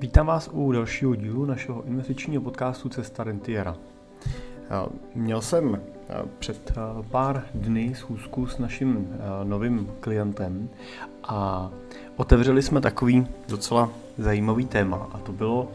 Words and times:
Vítám 0.00 0.26
vás 0.26 0.50
u 0.52 0.72
dalšího 0.72 1.14
dílu 1.14 1.44
našeho 1.44 1.82
investičního 1.82 2.42
podcastu 2.42 2.88
Cesta 2.88 3.24
Rentiera. 3.24 3.76
Měl 5.14 5.40
jsem 5.40 5.80
před 6.38 6.72
pár 7.10 7.44
dny 7.54 7.94
schůzku 7.94 8.46
s 8.46 8.58
naším 8.58 9.08
novým 9.44 9.90
klientem 10.00 10.68
a 11.24 11.70
otevřeli 12.16 12.62
jsme 12.62 12.80
takový 12.80 13.26
docela 13.48 13.90
zajímavý 14.18 14.66
téma 14.66 15.08
a 15.12 15.18
to 15.18 15.32
bylo, 15.32 15.68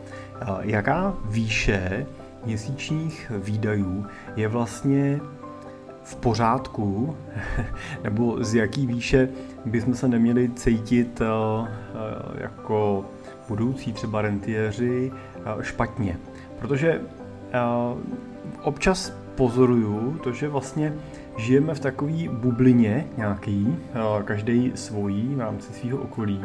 jaká 0.61 1.17
výše 1.25 2.05
měsíčních 2.45 3.31
výdajů 3.39 4.05
je 4.35 4.47
vlastně 4.47 5.19
v 6.03 6.15
pořádku, 6.15 7.17
nebo 8.03 8.43
z 8.43 8.55
jaký 8.55 8.87
výše 8.87 9.29
bychom 9.65 9.95
se 9.95 10.07
neměli 10.07 10.49
cítit 10.49 11.21
jako 12.35 13.05
budoucí 13.47 13.93
třeba 13.93 14.21
rentiéři 14.21 15.11
špatně. 15.61 16.17
Protože 16.59 17.01
občas 18.61 19.13
pozoruju 19.35 20.19
to, 20.23 20.31
že 20.31 20.47
vlastně 20.47 20.93
žijeme 21.37 21.75
v 21.75 21.79
takové 21.79 22.29
bublině 22.29 23.07
nějaký, 23.17 23.75
každý 24.25 24.71
svojí 24.75 25.35
v 25.35 25.39
rámci 25.39 25.73
svého 25.73 25.97
okolí 25.97 26.41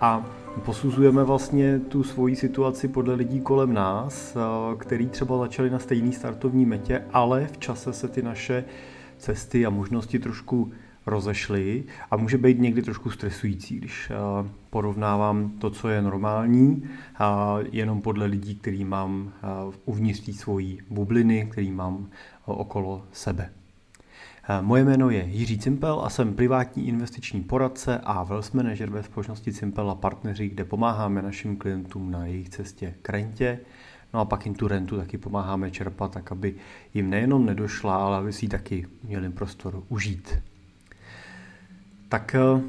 a 0.00 0.24
posuzujeme 0.64 1.24
vlastně 1.24 1.78
tu 1.78 2.02
svoji 2.02 2.36
situaci 2.36 2.88
podle 2.88 3.14
lidí 3.14 3.40
kolem 3.40 3.74
nás, 3.74 4.36
který 4.78 5.08
třeba 5.08 5.38
začali 5.38 5.70
na 5.70 5.78
stejný 5.78 6.12
startovní 6.12 6.66
metě, 6.66 7.02
ale 7.12 7.46
v 7.52 7.58
čase 7.58 7.92
se 7.92 8.08
ty 8.08 8.22
naše 8.22 8.64
cesty 9.18 9.66
a 9.66 9.70
možnosti 9.70 10.18
trošku 10.18 10.72
rozešly 11.06 11.84
a 12.10 12.16
může 12.16 12.38
být 12.38 12.58
někdy 12.58 12.82
trošku 12.82 13.10
stresující, 13.10 13.76
když 13.76 14.10
eh, 14.10 14.48
porovnávám 14.70 15.50
to, 15.58 15.70
co 15.70 15.88
je 15.88 16.02
normální, 16.02 16.88
jenom 17.72 18.02
podle 18.02 18.26
lidí, 18.26 18.54
který 18.54 18.84
mám 18.84 19.32
eh, 19.36 19.46
uvnitř 19.84 20.20
té 20.20 20.32
svojí 20.32 20.80
bubliny, 20.90 21.48
který 21.50 21.70
mám 21.70 22.06
eh, 22.10 22.12
okolo 22.44 23.02
sebe. 23.12 23.50
Moje 24.60 24.84
jméno 24.84 25.10
je 25.10 25.24
Jiří 25.24 25.58
Cimpel 25.58 26.00
a 26.04 26.10
jsem 26.10 26.34
privátní 26.34 26.88
investiční 26.88 27.40
poradce 27.40 28.00
a 28.04 28.24
wealth 28.24 28.54
manager 28.54 28.90
ve 28.90 29.02
společnosti 29.02 29.52
Cimpel 29.52 29.90
a 29.90 29.94
partneři, 29.94 30.48
kde 30.48 30.64
pomáháme 30.64 31.22
našim 31.22 31.56
klientům 31.56 32.10
na 32.10 32.26
jejich 32.26 32.48
cestě 32.48 32.94
k 33.02 33.08
rentě. 33.08 33.60
No 34.14 34.20
a 34.20 34.24
pak 34.24 34.46
jim 34.46 34.54
tu 34.54 34.68
rentu 34.68 34.96
taky 34.96 35.18
pomáháme 35.18 35.70
čerpat, 35.70 36.12
tak 36.12 36.32
aby 36.32 36.54
jim 36.94 37.10
nejenom 37.10 37.46
nedošla, 37.46 37.96
ale 37.96 38.16
aby 38.16 38.32
si 38.32 38.44
ji 38.44 38.48
taky 38.48 38.86
měli 39.02 39.30
prostor 39.30 39.82
užít. 39.88 40.38
Tak 42.08 42.34
eh, 42.34 42.62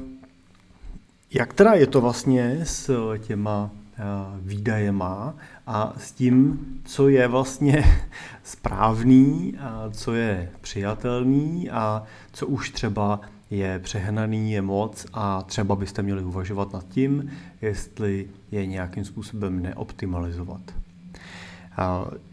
jak 1.30 1.52
teda 1.52 1.72
je 1.72 1.86
to 1.86 2.00
vlastně 2.00 2.60
s 2.62 3.16
těma 3.18 3.70
eh, 3.98 4.02
výdajema 4.40 5.34
a 5.66 5.92
s 5.98 6.12
tím, 6.12 6.58
co 6.84 7.08
je 7.08 7.28
vlastně 7.28 7.84
správný, 8.44 9.54
a 9.60 9.90
co 9.92 10.14
je 10.14 10.50
přijatelný 10.60 11.70
a 11.70 12.02
co 12.32 12.46
už 12.46 12.70
třeba 12.70 13.20
je 13.50 13.78
přehnaný, 13.78 14.52
je 14.52 14.62
moc 14.62 15.06
a 15.12 15.42
třeba 15.42 15.76
byste 15.76 16.02
měli 16.02 16.22
uvažovat 16.22 16.72
nad 16.72 16.88
tím, 16.88 17.30
jestli 17.62 18.26
je 18.50 18.66
nějakým 18.66 19.04
způsobem 19.04 19.62
neoptimalizovat. 19.62 20.60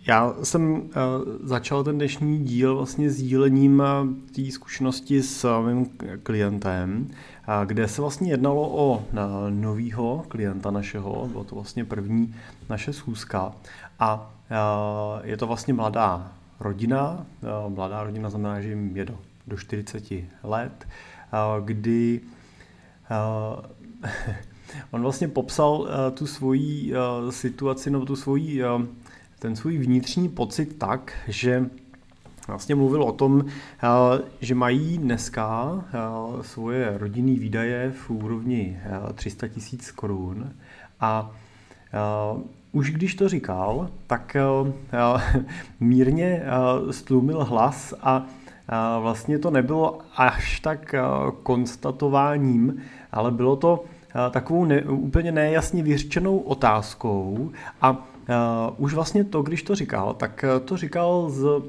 Já 0.07 0.33
jsem 0.43 0.89
eh, 0.89 0.91
začal 1.43 1.83
ten 1.83 1.95
dnešní 1.95 2.43
díl 2.43 2.75
vlastně 2.75 3.09
sdílením 3.09 3.81
eh, 3.81 4.33
té 4.35 4.51
zkušenosti 4.51 5.23
s 5.23 5.61
mým 5.67 5.89
klientem, 6.23 7.07
eh, 7.11 7.65
kde 7.65 7.87
se 7.87 8.01
vlastně 8.01 8.31
jednalo 8.31 8.69
o 8.75 9.05
novýho 9.49 10.25
klienta 10.27 10.71
našeho, 10.71 11.27
bylo 11.31 11.43
to 11.43 11.55
vlastně 11.55 11.85
první 11.85 12.35
naše 12.69 12.93
schůzka. 12.93 13.51
A 13.99 14.29
je 15.23 15.37
to 15.37 15.47
vlastně 15.47 15.73
mladá 15.73 16.31
rodina, 16.59 17.25
mladá 17.67 18.03
rodina 18.03 18.29
znamená, 18.29 18.61
že 18.61 18.69
jim 18.69 18.97
je 18.97 19.05
do, 19.05 19.17
do 19.47 19.57
40 19.57 20.03
let, 20.43 20.87
kdy 21.65 22.21
on 24.91 25.01
vlastně 25.01 25.27
popsal 25.27 25.87
tu 26.13 26.27
svoji 26.27 26.93
situaci 27.29 27.89
nebo 27.89 28.05
tu 28.05 28.15
svoji 28.15 28.63
ten 29.43 29.55
svůj 29.55 29.77
vnitřní 29.77 30.29
pocit 30.29 30.75
tak, 30.77 31.13
že 31.27 31.65
vlastně 32.47 32.75
mluvil 32.75 33.03
o 33.03 33.11
tom, 33.11 33.45
eh, 33.45 33.87
že 34.41 34.55
mají 34.55 34.97
dneska 34.97 35.73
eh, 35.85 36.43
svoje 36.43 36.97
rodinné 36.97 37.39
výdaje 37.39 37.91
v 37.91 38.09
úrovni 38.09 38.79
300 39.15 39.45
eh, 39.45 39.49
tisíc 39.49 39.91
korun 39.91 40.53
a 40.99 41.31
už 42.71 42.91
když 42.91 43.15
to 43.15 43.29
říkal, 43.29 43.89
tak 44.07 44.37
mírně 45.79 46.43
stlumil 46.91 47.43
hlas 47.43 47.93
a 48.01 48.25
vlastně 48.99 49.39
to 49.39 49.51
nebylo 49.51 49.99
až 50.15 50.59
tak 50.59 50.95
konstatováním, 51.43 52.81
ale 53.11 53.31
bylo 53.31 53.55
to 53.55 53.83
takovou 54.31 54.65
ne, 54.65 54.81
úplně 54.81 55.31
nejasně 55.31 55.83
vyřčenou 55.83 56.37
otázkou 56.37 57.51
a 57.81 58.12
už 58.77 58.93
vlastně 58.93 59.23
to, 59.23 59.41
když 59.41 59.63
to 59.63 59.75
říkal, 59.75 60.13
tak 60.13 60.45
uh, 60.55 60.65
to 60.65 60.77
říkal 60.77 61.29
z, 61.29 61.43
uh, 61.43 61.63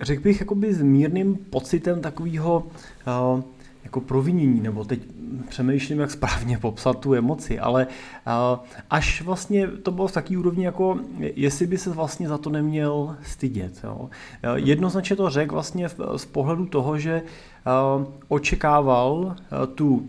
řekl 0.00 0.22
bych, 0.22 0.40
jakoby 0.40 0.74
s 0.74 0.82
mírným 0.82 1.36
pocitem 1.50 2.00
takového 2.00 2.66
uh, 3.36 3.40
jako 3.84 4.00
provinění, 4.00 4.60
nebo 4.60 4.84
teď 4.84 5.00
přemýšlím, 5.48 6.00
jak 6.00 6.10
správně 6.10 6.58
popsat 6.58 6.98
tu 6.98 7.14
emoci, 7.14 7.58
ale 7.58 7.86
uh, 7.86 8.58
až 8.90 9.22
vlastně 9.22 9.68
to 9.68 9.90
bylo 9.90 10.08
v 10.08 10.12
takové 10.12 10.38
úrovni, 10.38 10.64
jako 10.64 10.98
jestli 11.18 11.66
by 11.66 11.78
se 11.78 11.90
vlastně 11.90 12.28
za 12.28 12.38
to 12.38 12.50
neměl 12.50 13.16
stydět. 13.22 13.80
Jo. 13.84 13.96
Uh, 14.00 14.08
jednoznačně 14.54 15.16
to 15.16 15.30
řekl 15.30 15.54
vlastně 15.54 15.88
z 16.16 16.24
pohledu 16.24 16.66
toho, 16.66 16.98
že 16.98 17.22
uh, 17.22 18.04
očekával 18.28 19.14
uh, 19.14 19.34
tu 19.74 20.06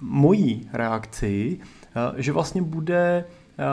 mojí 0.00 0.68
reakci, 0.72 1.60
Eh, 1.60 1.81
že 2.16 2.32
vlastně 2.32 2.62
bude 2.62 3.24
eh, 3.58 3.64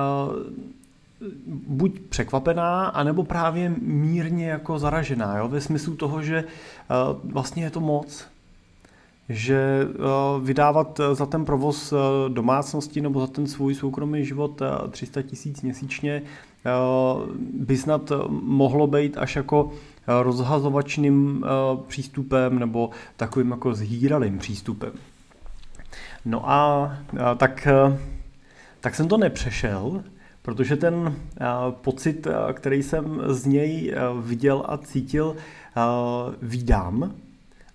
buď 1.47 1.99
překvapená, 1.99 2.85
anebo 2.85 3.23
právě 3.23 3.73
mírně 3.81 4.49
jako 4.49 4.79
zaražená, 4.79 5.37
jo? 5.37 5.47
ve 5.47 5.61
smyslu 5.61 5.95
toho, 5.95 6.21
že 6.21 6.37
eh, 6.37 6.93
vlastně 7.23 7.63
je 7.63 7.69
to 7.69 7.79
moc, 7.79 8.27
že 9.29 9.87
vydávat 10.41 11.01
za 11.13 11.25
ten 11.25 11.45
provoz 11.45 11.93
domácnosti 12.27 13.01
nebo 13.01 13.19
za 13.19 13.27
ten 13.27 13.47
svůj 13.47 13.75
soukromý 13.75 14.25
život 14.25 14.61
300 14.91 15.21
tisíc 15.21 15.61
měsíčně 15.61 16.21
by 17.53 17.77
snad 17.77 18.11
mohlo 18.29 18.87
být 18.87 19.17
až 19.17 19.35
jako 19.35 19.71
rozhazovačným 20.07 21.45
přístupem 21.87 22.59
nebo 22.59 22.89
takovým 23.17 23.51
jako 23.51 23.73
zhýralým 23.73 24.37
přístupem. 24.37 24.91
No 26.25 26.49
a, 26.49 26.91
tak, 27.37 27.67
tak 28.79 28.95
jsem 28.95 29.07
to 29.07 29.17
nepřešel, 29.17 30.03
protože 30.41 30.75
ten 30.75 31.15
a, 31.39 31.71
pocit, 31.71 32.27
a, 32.27 32.53
který 32.53 32.83
jsem 32.83 33.21
z 33.27 33.45
něj 33.45 33.95
viděl 34.21 34.63
a 34.67 34.77
cítil, 34.77 35.35
a, 35.75 35.95
výdám. 36.41 37.13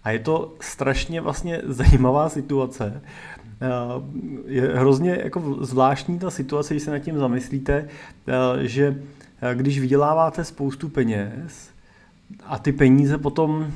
A 0.05 0.11
je 0.11 0.19
to 0.19 0.55
strašně 0.61 1.21
vlastně 1.21 1.61
zajímavá 1.65 2.29
situace. 2.29 3.03
Je 4.47 4.63
hrozně 4.75 5.19
jako 5.25 5.57
zvláštní 5.61 6.19
ta 6.19 6.31
situace, 6.31 6.75
když 6.75 6.83
se 6.83 6.91
nad 6.91 6.99
tím 6.99 7.19
zamyslíte, 7.19 7.89
že 8.61 9.03
když 9.55 9.81
vyděláváte 9.81 10.45
spoustu 10.45 10.89
peněz, 10.89 11.74
a 12.47 12.59
ty 12.59 12.73
peníze 12.73 13.19
potom 13.19 13.51
uh, 13.51 13.67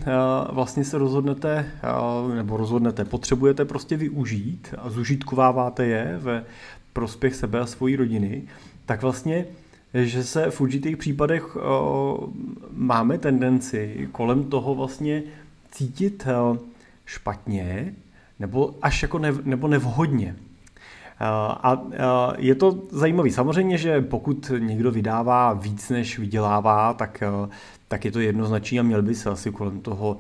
vlastně 0.54 0.84
se 0.84 0.98
rozhodnete, 0.98 1.70
uh, 2.24 2.34
nebo 2.34 2.56
rozhodnete, 2.56 3.04
potřebujete 3.04 3.64
prostě 3.64 3.96
využít 3.96 4.74
a 4.78 4.90
zužitkováváte 4.90 5.86
je 5.86 6.18
ve 6.18 6.44
prospěch 6.92 7.34
sebe 7.34 7.60
a 7.60 7.66
svojí 7.66 7.96
rodiny, 7.96 8.42
tak 8.86 9.02
vlastně, 9.02 9.44
že 9.94 10.24
se 10.24 10.50
v 10.50 10.60
určitých 10.60 10.96
případech 10.96 11.56
uh, 11.56 11.62
máme 12.72 13.18
tendenci 13.18 14.08
kolem 14.12 14.44
toho 14.44 14.74
vlastně 14.74 15.22
cítit 15.70 16.26
špatně 17.04 17.94
nebo 18.38 18.74
až 18.82 19.02
jako 19.02 19.18
nev, 19.18 19.44
nebo 19.44 19.68
nevhodně. 19.68 20.36
A 21.20 21.84
je 22.38 22.54
to 22.54 22.78
zajímavé. 22.90 23.30
Samozřejmě, 23.30 23.78
že 23.78 24.00
pokud 24.00 24.52
někdo 24.58 24.90
vydává 24.90 25.52
víc, 25.52 25.90
než 25.90 26.18
vydělává, 26.18 26.94
tak 26.94 27.22
tak 27.88 28.04
je 28.04 28.12
to 28.12 28.20
jednoznačný 28.20 28.80
a 28.80 28.82
měl 28.82 29.02
by 29.02 29.14
se 29.14 29.30
asi 29.30 29.50
kolem 29.50 29.80
toho 29.80 30.16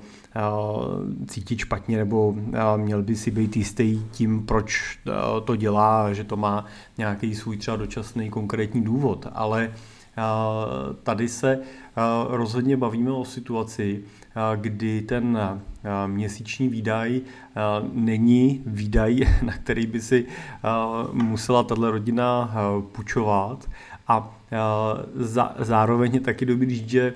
cítit 1.26 1.58
špatně 1.58 1.96
nebo 1.96 2.34
měl 2.76 3.02
by 3.02 3.16
si 3.16 3.30
být 3.30 3.56
jistý 3.56 4.02
tím, 4.10 4.46
proč 4.46 4.98
to 5.44 5.56
dělá, 5.56 6.12
že 6.12 6.24
to 6.24 6.36
má 6.36 6.64
nějaký 6.98 7.34
svůj 7.34 7.56
třeba 7.56 7.76
dočasný 7.76 8.30
konkrétní 8.30 8.82
důvod. 8.82 9.26
Ale 9.32 9.72
tady 11.02 11.28
se 11.28 11.58
rozhodně 12.28 12.76
bavíme 12.76 13.10
o 13.10 13.24
situaci, 13.24 14.02
kdy 14.56 15.02
ten 15.02 15.38
měsíční 16.06 16.68
výdaj 16.68 17.20
není 17.92 18.62
výdaj, 18.66 19.20
na 19.42 19.52
který 19.52 19.86
by 19.86 20.00
si 20.00 20.26
musela 21.12 21.62
tato 21.62 21.90
rodina 21.90 22.54
půjčovat. 22.92 23.68
A 24.08 24.38
zároveň 25.58 26.14
je 26.14 26.20
taky 26.20 26.46
dobrý 26.46 26.76
říct, 26.76 26.88
že 26.88 27.14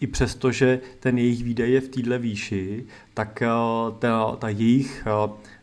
i 0.00 0.06
přesto, 0.06 0.52
že 0.52 0.80
ten 1.00 1.18
jejich 1.18 1.44
výdaj 1.44 1.70
je 1.70 1.80
v 1.80 1.88
této 1.88 2.18
výši, 2.18 2.84
tak 3.14 3.42
ta, 3.98 4.36
ta 4.38 4.48
jejich 4.48 5.06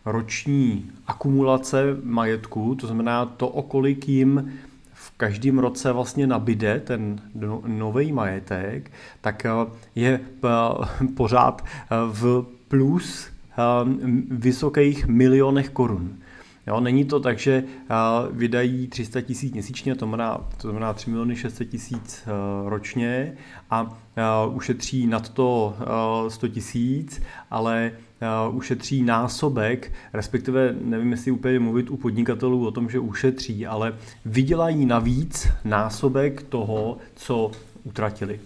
roční 0.06 0.92
akumulace 1.08 1.84
majetku, 2.04 2.76
to 2.76 2.88
znamená 2.88 3.26
to, 3.26 3.48
o 3.48 3.62
kolik 3.62 4.10
jim 4.10 4.54
v 4.94 5.12
každém 5.18 5.60
roce 5.60 5.92
vlastně 5.92 6.28
nabide 6.28 6.80
ten 6.80 7.22
no, 7.36 7.64
nový 7.68 8.12
majetek, 8.12 8.92
tak 9.22 9.46
je 9.96 10.20
pořád 11.16 11.66
v 12.12 12.46
plus 12.68 13.28
vysokých 14.30 15.08
milionech 15.08 15.70
korun. 15.70 16.18
Jo, 16.68 16.80
není 16.80 17.06
to 17.06 17.20
tak, 17.20 17.40
že 17.40 17.64
vydají 18.32 18.88
300 18.88 19.22
tisíc 19.22 19.54
měsíčně, 19.54 19.96
to 19.96 20.06
znamená, 20.06 20.48
to 20.58 20.68
znamená 20.68 20.94
3 20.94 21.10
miliony 21.10 21.36
600 21.36 21.70
tisíc 21.70 22.24
ročně 22.66 23.34
a 23.70 23.98
ušetří 24.54 25.08
nad 25.08 25.30
to 25.30 25.76
100 26.28 26.48
tisíc, 26.48 27.22
ale 27.52 27.92
ušetří 28.52 29.04
násobek, 29.04 29.94
respektive 30.14 30.76
nevím, 30.82 31.12
jestli 31.12 31.32
úplně 31.32 31.60
mluvit 31.60 31.90
u 31.90 31.98
podnikatelů 31.98 32.68
o 32.68 32.72
tom, 32.72 32.90
že 32.90 33.00
ušetří, 33.00 33.68
ale 33.68 33.94
vydělají 34.26 34.86
navíc 34.86 35.48
násobek 35.66 36.44
toho, 36.44 36.98
co 37.16 37.52
utratili. 37.84 38.40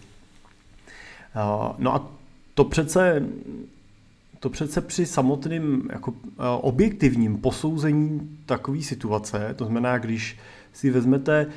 No 1.78 1.96
a 1.96 2.10
to 2.54 2.64
přece 2.64 3.24
to 4.42 4.50
přece 4.50 4.82
při 4.82 5.06
samotném 5.06 5.90
jako, 5.92 6.14
objektivním 6.62 7.38
posouzení 7.38 8.38
takové 8.46 8.82
situace, 8.82 9.54
to 9.56 9.66
znamená, 9.66 9.98
když 9.98 10.38
si 10.74 10.90
vezmete 10.90 11.48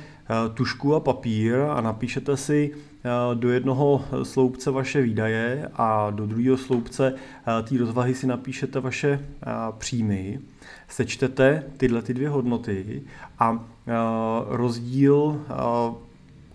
tušku 0.53 0.95
a 0.95 0.99
papír 0.99 1.55
a 1.55 1.81
napíšete 1.81 2.37
si 2.37 2.71
do 3.33 3.49
jednoho 3.49 4.05
sloupce 4.23 4.71
vaše 4.71 5.01
výdaje 5.01 5.69
a 5.73 6.09
do 6.09 6.25
druhého 6.25 6.57
sloupce 6.57 7.13
té 7.69 7.77
rozvahy 7.77 8.15
si 8.15 8.27
napíšete 8.27 8.79
vaše 8.79 9.19
příjmy, 9.77 10.39
sečtete 10.87 11.63
tyhle 11.77 12.01
ty 12.01 12.13
dvě 12.13 12.29
hodnoty 12.29 13.01
a 13.39 13.65
rozdíl 14.47 15.41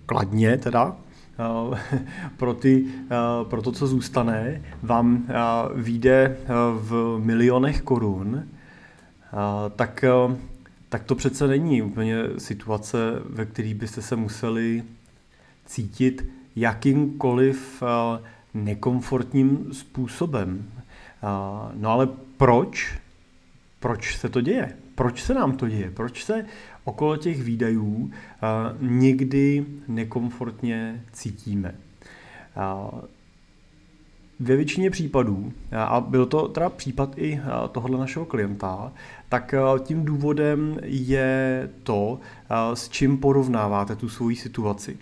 kladně 0.07 0.59
teda 0.59 0.97
pro, 2.37 2.55
ty, 2.55 2.87
pro 3.43 3.63
to, 3.63 3.73
co 3.73 3.87
zůstane, 3.87 4.63
vám 4.83 5.27
vyjde 5.75 6.37
v 6.75 7.19
milionech 7.23 7.83
korun, 7.83 8.45
tak, 9.77 10.05
tak 10.89 11.05
to 11.05 11.15
přece 11.15 11.47
není 11.47 11.83
úplně 11.83 12.17
situace, 12.39 12.99
ve 13.25 13.47
které 13.47 13.75
byste 13.75 14.03
se 14.03 14.17
museli 14.17 14.83
cítit 15.67 16.31
jakýmkoliv 16.57 17.83
nekomfortním 18.55 19.69
způsobem. 19.73 20.71
No 21.75 21.91
ale 21.91 22.09
proč? 22.37 22.99
Proč 23.81 24.17
se 24.17 24.29
to 24.29 24.41
děje? 24.41 24.77
Proč 24.95 25.23
se 25.23 25.35
nám 25.35 25.57
to 25.57 25.69
děje? 25.69 25.91
Proč 25.91 26.25
se 26.25 26.45
okolo 26.85 27.17
těch 27.17 27.43
výdajů 27.43 28.11
někdy 28.81 29.65
nekomfortně 29.89 31.05
cítíme? 31.13 31.75
Ve 34.41 34.57
většině 34.57 34.91
případů, 34.91 35.53
a 35.73 36.01
byl 36.01 36.27
to 36.27 36.49
teda 36.49 36.69
případ 36.69 37.19
i 37.19 37.41
tohohle 37.73 37.99
našeho 37.99 38.25
klienta, 38.25 38.93
tak 39.29 39.55
tím 39.83 40.05
důvodem 40.05 40.79
je 40.83 41.71
to, 41.83 42.21
s 42.75 42.89
čím 42.89 43.19
porovnáváte 43.19 43.97
tu 43.97 44.09
svoji 44.09 44.37
situaci. 44.37 44.99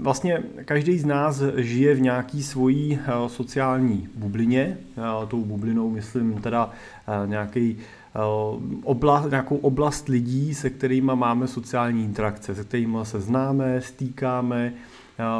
Vlastně 0.00 0.42
každý 0.64 0.98
z 0.98 1.04
nás 1.04 1.42
žije 1.56 1.94
v 1.94 2.00
nějaký 2.00 2.42
svojí 2.42 2.98
sociální 3.26 4.08
bublině. 4.14 4.78
Tou 5.28 5.44
bublinou 5.44 5.90
myslím 5.90 6.34
teda 6.34 6.70
nějaký 7.26 7.76
oblast, 8.82 9.30
nějakou 9.30 9.56
oblast 9.56 10.08
lidí, 10.08 10.54
se 10.54 10.70
kterými 10.70 11.12
máme 11.14 11.46
sociální 11.46 12.04
interakce, 12.04 12.54
se 12.54 12.64
kterými 12.64 12.98
se 13.02 13.20
známe, 13.20 13.80
stýkáme. 13.80 14.72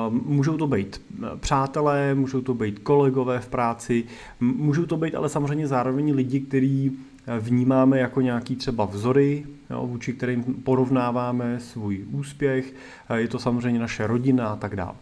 Můžou 0.08 0.56
to 0.56 0.67
být 0.67 1.02
přátelé, 1.40 2.14
můžou 2.14 2.40
to 2.40 2.55
být 2.55 2.78
kolegové 2.78 3.40
v 3.40 3.49
práci, 3.49 4.05
můžou 4.40 4.87
to 4.87 4.96
být 4.96 5.14
ale 5.14 5.28
samozřejmě 5.28 5.67
zároveň 5.67 6.14
lidi, 6.14 6.40
kteří 6.40 6.99
vnímáme 7.40 7.99
jako 7.99 8.20
nějaký 8.20 8.56
třeba 8.56 8.84
vzory, 8.84 9.46
jo, 9.70 9.87
vůči 9.87 10.12
kterým 10.12 10.44
porovnáváme 10.44 11.61
svůj 11.61 12.05
úspěch, 12.11 12.75
je 13.14 13.28
to 13.28 13.38
samozřejmě 13.38 13.81
naše 13.81 14.06
rodina 14.06 14.49
a 14.49 14.56
tak 14.56 14.76
dále. 14.76 14.94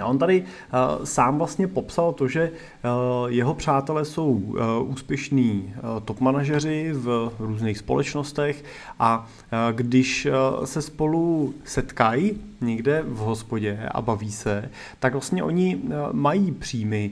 A 0.00 0.06
on 0.06 0.18
tady 0.18 0.42
uh, 0.42 1.04
sám 1.04 1.38
vlastně 1.38 1.68
popsal 1.68 2.12
to, 2.12 2.28
že 2.28 2.50
uh, 2.50 3.30
jeho 3.30 3.54
přátelé 3.54 4.04
jsou 4.04 4.30
uh, 4.30 4.58
úspěšní 4.84 5.74
top 6.04 6.20
manažeři 6.20 6.92
v 6.92 7.32
různých 7.38 7.78
společnostech 7.78 8.64
a 8.98 9.26
když 9.72 10.28
se 10.64 10.82
spolu 10.82 11.54
setkají 11.64 12.40
někde 12.60 13.02
v 13.06 13.16
hospodě 13.16 13.88
a 13.90 14.02
baví 14.02 14.32
se, 14.32 14.70
tak 14.98 15.12
vlastně 15.12 15.42
oni 15.42 15.80
mají 16.12 16.52
příjmy 16.52 17.10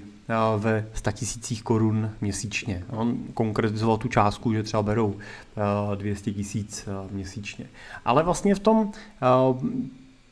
ve 0.58 0.86
100 0.94 1.12
tisících 1.12 1.62
korun 1.62 2.10
měsíčně. 2.20 2.84
On 2.90 3.16
konkretizoval 3.34 3.96
tu 3.96 4.08
částku, 4.08 4.52
že 4.52 4.62
třeba 4.62 4.82
berou 4.82 5.16
200 5.94 6.32
tisíc 6.32 6.88
měsíčně. 7.10 7.66
Ale 8.04 8.22
vlastně 8.22 8.54
v 8.54 8.58
tom 8.58 8.92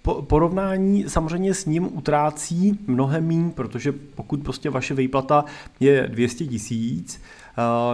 porovnání 0.03 1.05
samozřejmě 1.09 1.55
s 1.55 1.67
ním 1.67 1.97
utrácí 1.97 2.79
mnohem 2.87 3.27
méně, 3.27 3.51
protože 3.51 3.93
pokud 3.93 4.43
prostě 4.43 4.71
vaše 4.71 4.95
výplata 4.95 5.45
je 5.81 6.09
200 6.09 6.47
tisíc, 6.47 7.21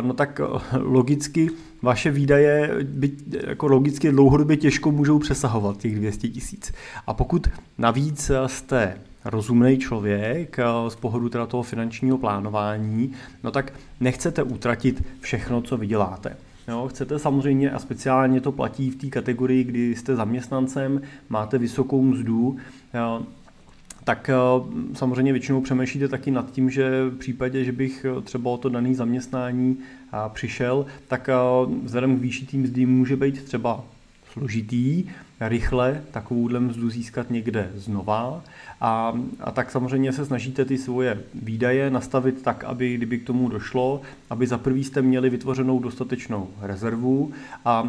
no 0.00 0.12
tak 0.14 0.40
logicky 0.78 1.50
vaše 1.82 2.10
výdaje 2.10 2.70
by, 2.82 3.10
jako 3.46 3.66
logicky 3.66 4.10
dlouhodobě 4.10 4.56
těžko 4.56 4.90
můžou 4.90 5.18
přesahovat 5.18 5.78
těch 5.78 5.96
200 5.96 6.28
tisíc. 6.28 6.72
A 7.06 7.14
pokud 7.14 7.48
navíc 7.78 8.30
jste 8.46 8.98
rozumný 9.24 9.78
člověk 9.78 10.56
z 10.88 10.94
pohledu 10.96 11.28
teda 11.28 11.46
toho 11.46 11.62
finančního 11.62 12.18
plánování, 12.18 13.12
no 13.44 13.50
tak 13.50 13.72
nechcete 14.00 14.42
utratit 14.42 15.04
všechno, 15.20 15.62
co 15.62 15.76
vyděláte. 15.76 16.36
Jo, 16.68 16.88
chcete 16.88 17.18
samozřejmě, 17.18 17.70
a 17.70 17.78
speciálně 17.78 18.40
to 18.40 18.52
platí 18.52 18.90
v 18.90 18.96
té 18.96 19.06
kategorii, 19.06 19.64
kdy 19.64 19.96
jste 19.96 20.16
zaměstnancem, 20.16 21.00
máte 21.28 21.58
vysokou 21.58 22.02
mzdu, 22.02 22.56
jo, 22.94 23.22
tak 24.04 24.30
eh, 24.30 24.34
samozřejmě 24.94 25.32
většinou 25.32 25.60
přemýšlíte 25.60 26.08
taky 26.08 26.30
nad 26.30 26.52
tím, 26.52 26.70
že 26.70 27.04
v 27.08 27.16
případě, 27.16 27.64
že 27.64 27.72
bych 27.72 28.06
eh, 28.18 28.20
třeba 28.20 28.50
o 28.50 28.56
to 28.56 28.68
daný 28.68 28.94
zaměstnání 28.94 29.76
eh, 29.78 30.16
přišel, 30.28 30.86
tak 31.08 31.30
vzhledem 31.82 32.18
k 32.18 32.20
výši 32.20 32.46
té 32.46 32.56
mzdy 32.56 32.86
může 32.86 33.16
být 33.16 33.44
třeba 33.44 33.84
složitý, 34.32 35.04
rychle 35.40 36.02
takovouhle 36.10 36.60
mzdu 36.60 36.90
získat 36.90 37.30
někde 37.30 37.70
znova 37.74 38.42
a, 38.80 39.14
a 39.40 39.50
tak 39.50 39.70
samozřejmě 39.70 40.12
se 40.12 40.26
snažíte 40.26 40.64
ty 40.64 40.78
svoje 40.78 41.20
výdaje 41.34 41.90
nastavit 41.90 42.42
tak, 42.42 42.64
aby 42.64 42.94
kdyby 42.94 43.18
k 43.18 43.26
tomu 43.26 43.48
došlo, 43.48 44.00
aby 44.30 44.46
za 44.46 44.58
prvý 44.58 44.84
jste 44.84 45.02
měli 45.02 45.30
vytvořenou 45.30 45.78
dostatečnou 45.78 46.48
rezervu 46.60 47.32
a 47.64 47.88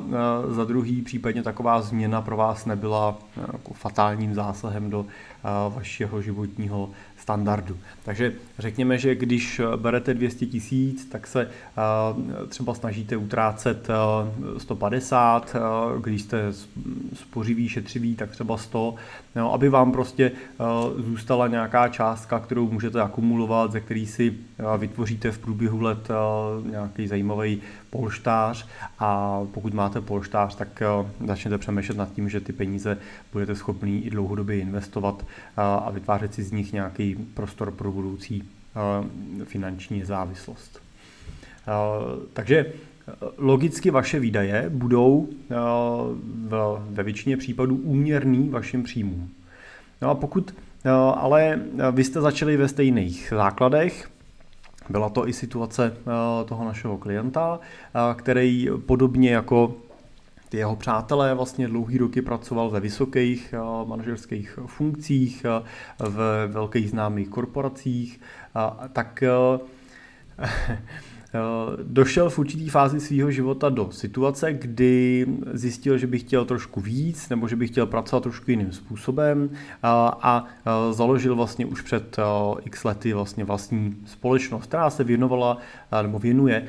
za 0.49 0.63
druhý 0.63 1.01
případně 1.01 1.43
taková 1.43 1.81
změna 1.81 2.21
pro 2.21 2.37
vás 2.37 2.65
nebyla 2.65 3.17
jako 3.53 3.73
fatálním 3.73 4.33
zásahem 4.33 4.89
do 4.89 5.05
vašeho 5.69 6.21
životního 6.21 6.89
standardu. 7.17 7.77
Takže 8.03 8.33
řekněme, 8.59 8.97
že 8.97 9.15
když 9.15 9.61
berete 9.75 10.13
200 10.13 10.45
tisíc, 10.45 11.05
tak 11.05 11.27
se 11.27 11.49
třeba 12.49 12.73
snažíte 12.73 13.17
utrácet 13.17 13.87
150, 14.57 15.55
když 16.01 16.21
jste 16.21 16.53
spořivý, 17.35 17.69
šetřivý, 17.69 18.15
tak 18.15 18.31
třeba 18.31 18.57
100, 18.57 18.95
no, 19.35 19.53
aby 19.53 19.69
vám 19.69 19.91
prostě 19.91 20.31
zůstala 20.97 21.47
nějaká 21.47 21.87
částka, 21.87 22.39
kterou 22.39 22.71
můžete 22.71 23.01
akumulovat, 23.01 23.71
ze 23.71 23.79
který 23.79 24.07
si 24.07 24.33
vytvoříte 24.77 25.31
v 25.31 25.39
průběhu 25.39 25.81
let 25.81 26.07
nějaký 26.69 27.07
zajímavý 27.07 27.61
polštář 27.89 28.67
a 28.99 29.39
pokud 29.51 29.73
máte 29.73 30.01
polštář, 30.01 30.55
tak 30.55 30.83
začněte 31.27 31.57
přemýšlet 31.57 31.97
nad 31.97 32.13
tím, 32.13 32.29
že 32.29 32.39
ty 32.39 32.53
peníze 32.53 32.97
budete 33.31 33.55
schopný 33.55 34.05
i 34.05 34.09
dlouhodobě 34.09 34.59
investovat 34.59 35.25
a 35.57 35.91
vytvářet 35.91 36.33
si 36.33 36.43
z 36.43 36.51
nich 36.51 36.73
nějaký 36.73 37.15
prostor 37.15 37.71
pro 37.71 37.91
budoucí 37.91 38.43
finanční 39.43 40.03
závislost. 40.03 40.81
Takže 42.33 42.65
logicky 43.37 43.91
vaše 43.91 44.19
výdaje 44.19 44.65
budou 44.69 45.29
ve 46.89 47.03
většině 47.03 47.37
případů 47.37 47.75
úměrný 47.75 48.49
vašim 48.49 48.83
příjmům. 48.83 49.29
No 50.01 50.09
a 50.09 50.15
pokud 50.15 50.55
ale 51.15 51.59
vy 51.91 52.03
jste 52.03 52.21
začali 52.21 52.57
ve 52.57 52.67
stejných 52.67 53.33
základech, 53.35 54.09
byla 54.89 55.09
to 55.09 55.27
i 55.27 55.33
situace 55.33 55.97
toho 56.45 56.65
našeho 56.65 56.97
klienta, 56.97 57.59
který 58.15 58.69
podobně 58.85 59.31
jako 59.31 59.73
ty 60.49 60.57
jeho 60.57 60.75
přátelé 60.75 61.33
vlastně 61.33 61.67
dlouhý 61.67 61.97
roky 61.97 62.21
pracoval 62.21 62.69
ve 62.69 62.79
vysokých 62.79 63.53
manažerských 63.85 64.59
funkcích, 64.65 65.45
v 65.99 66.47
velkých 66.47 66.89
známých 66.89 67.29
korporacích, 67.29 68.19
tak 68.93 69.23
Eh, 70.37 70.77
došel 71.83 72.29
v 72.29 72.39
určitý 72.39 72.69
fázi 72.69 72.99
svého 72.99 73.31
života 73.31 73.69
do 73.69 73.91
situace, 73.91 74.53
kdy 74.53 75.25
zjistil, 75.53 75.97
že 75.97 76.07
by 76.07 76.19
chtěl 76.19 76.45
trošku 76.45 76.81
víc, 76.81 77.29
nebo 77.29 77.47
že 77.47 77.55
by 77.55 77.67
chtěl 77.67 77.85
pracovat 77.85 78.23
trošku 78.23 78.51
jiným 78.51 78.71
způsobem 78.71 79.49
a, 79.83 80.17
a 80.21 80.45
eh, 80.45 80.93
založil 80.93 81.35
vlastně 81.35 81.65
už 81.65 81.81
před 81.81 82.19
eh, 82.19 82.23
x 82.65 82.83
lety 82.83 83.13
vlastně 83.13 83.43
vlastní 83.43 83.95
společnost, 84.05 84.63
která 84.63 84.89
se 84.89 85.03
věnovala 85.03 85.57
nebo 86.01 86.19
věnuje 86.19 86.65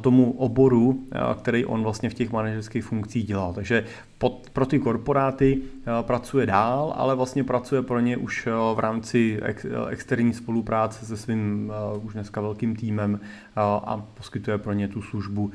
tomu 0.00 0.32
oboru, 0.32 1.04
který 1.38 1.64
on 1.64 1.82
vlastně 1.82 2.10
v 2.10 2.14
těch 2.14 2.32
manažerských 2.32 2.84
funkcích 2.84 3.26
dělal. 3.26 3.52
Takže 3.52 3.84
pod, 4.18 4.50
pro 4.52 4.66
ty 4.66 4.78
korporáty 4.78 5.58
pracuje 6.02 6.46
dál, 6.46 6.94
ale 6.96 7.14
vlastně 7.14 7.44
pracuje 7.44 7.82
pro 7.82 8.00
ně 8.00 8.16
už 8.16 8.48
v 8.74 8.78
rámci 8.78 9.38
ex, 9.42 9.66
externí 9.88 10.34
spolupráce 10.34 11.06
se 11.06 11.16
svým 11.16 11.72
už 12.02 12.12
dneska 12.12 12.40
velkým 12.40 12.76
týmem 12.76 13.20
a 13.56 14.06
poskytuje 14.14 14.58
pro 14.58 14.72
ně 14.72 14.88
tu 14.88 15.02
službu 15.02 15.50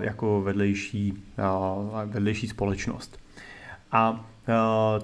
jako 0.00 0.40
vedlejší, 0.40 1.14
vedlejší 2.06 2.48
společnost. 2.48 3.18
A 3.92 4.24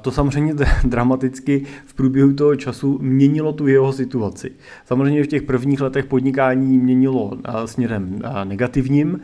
to 0.01 0.11
samozřejmě 0.11 0.55
dramaticky 0.85 1.65
v 1.87 1.95
průběhu 1.95 2.33
toho 2.33 2.57
času 2.57 2.99
měnilo 3.03 3.53
tu 3.53 3.67
jeho 3.67 3.93
situaci. 3.93 4.53
Samozřejmě 4.85 5.25
v 5.25 5.27
těch 5.27 5.43
prvních 5.43 5.81
letech 5.81 6.05
podnikání 6.05 6.79
měnilo 6.79 7.39
směrem 7.65 8.23
negativním, 8.45 9.21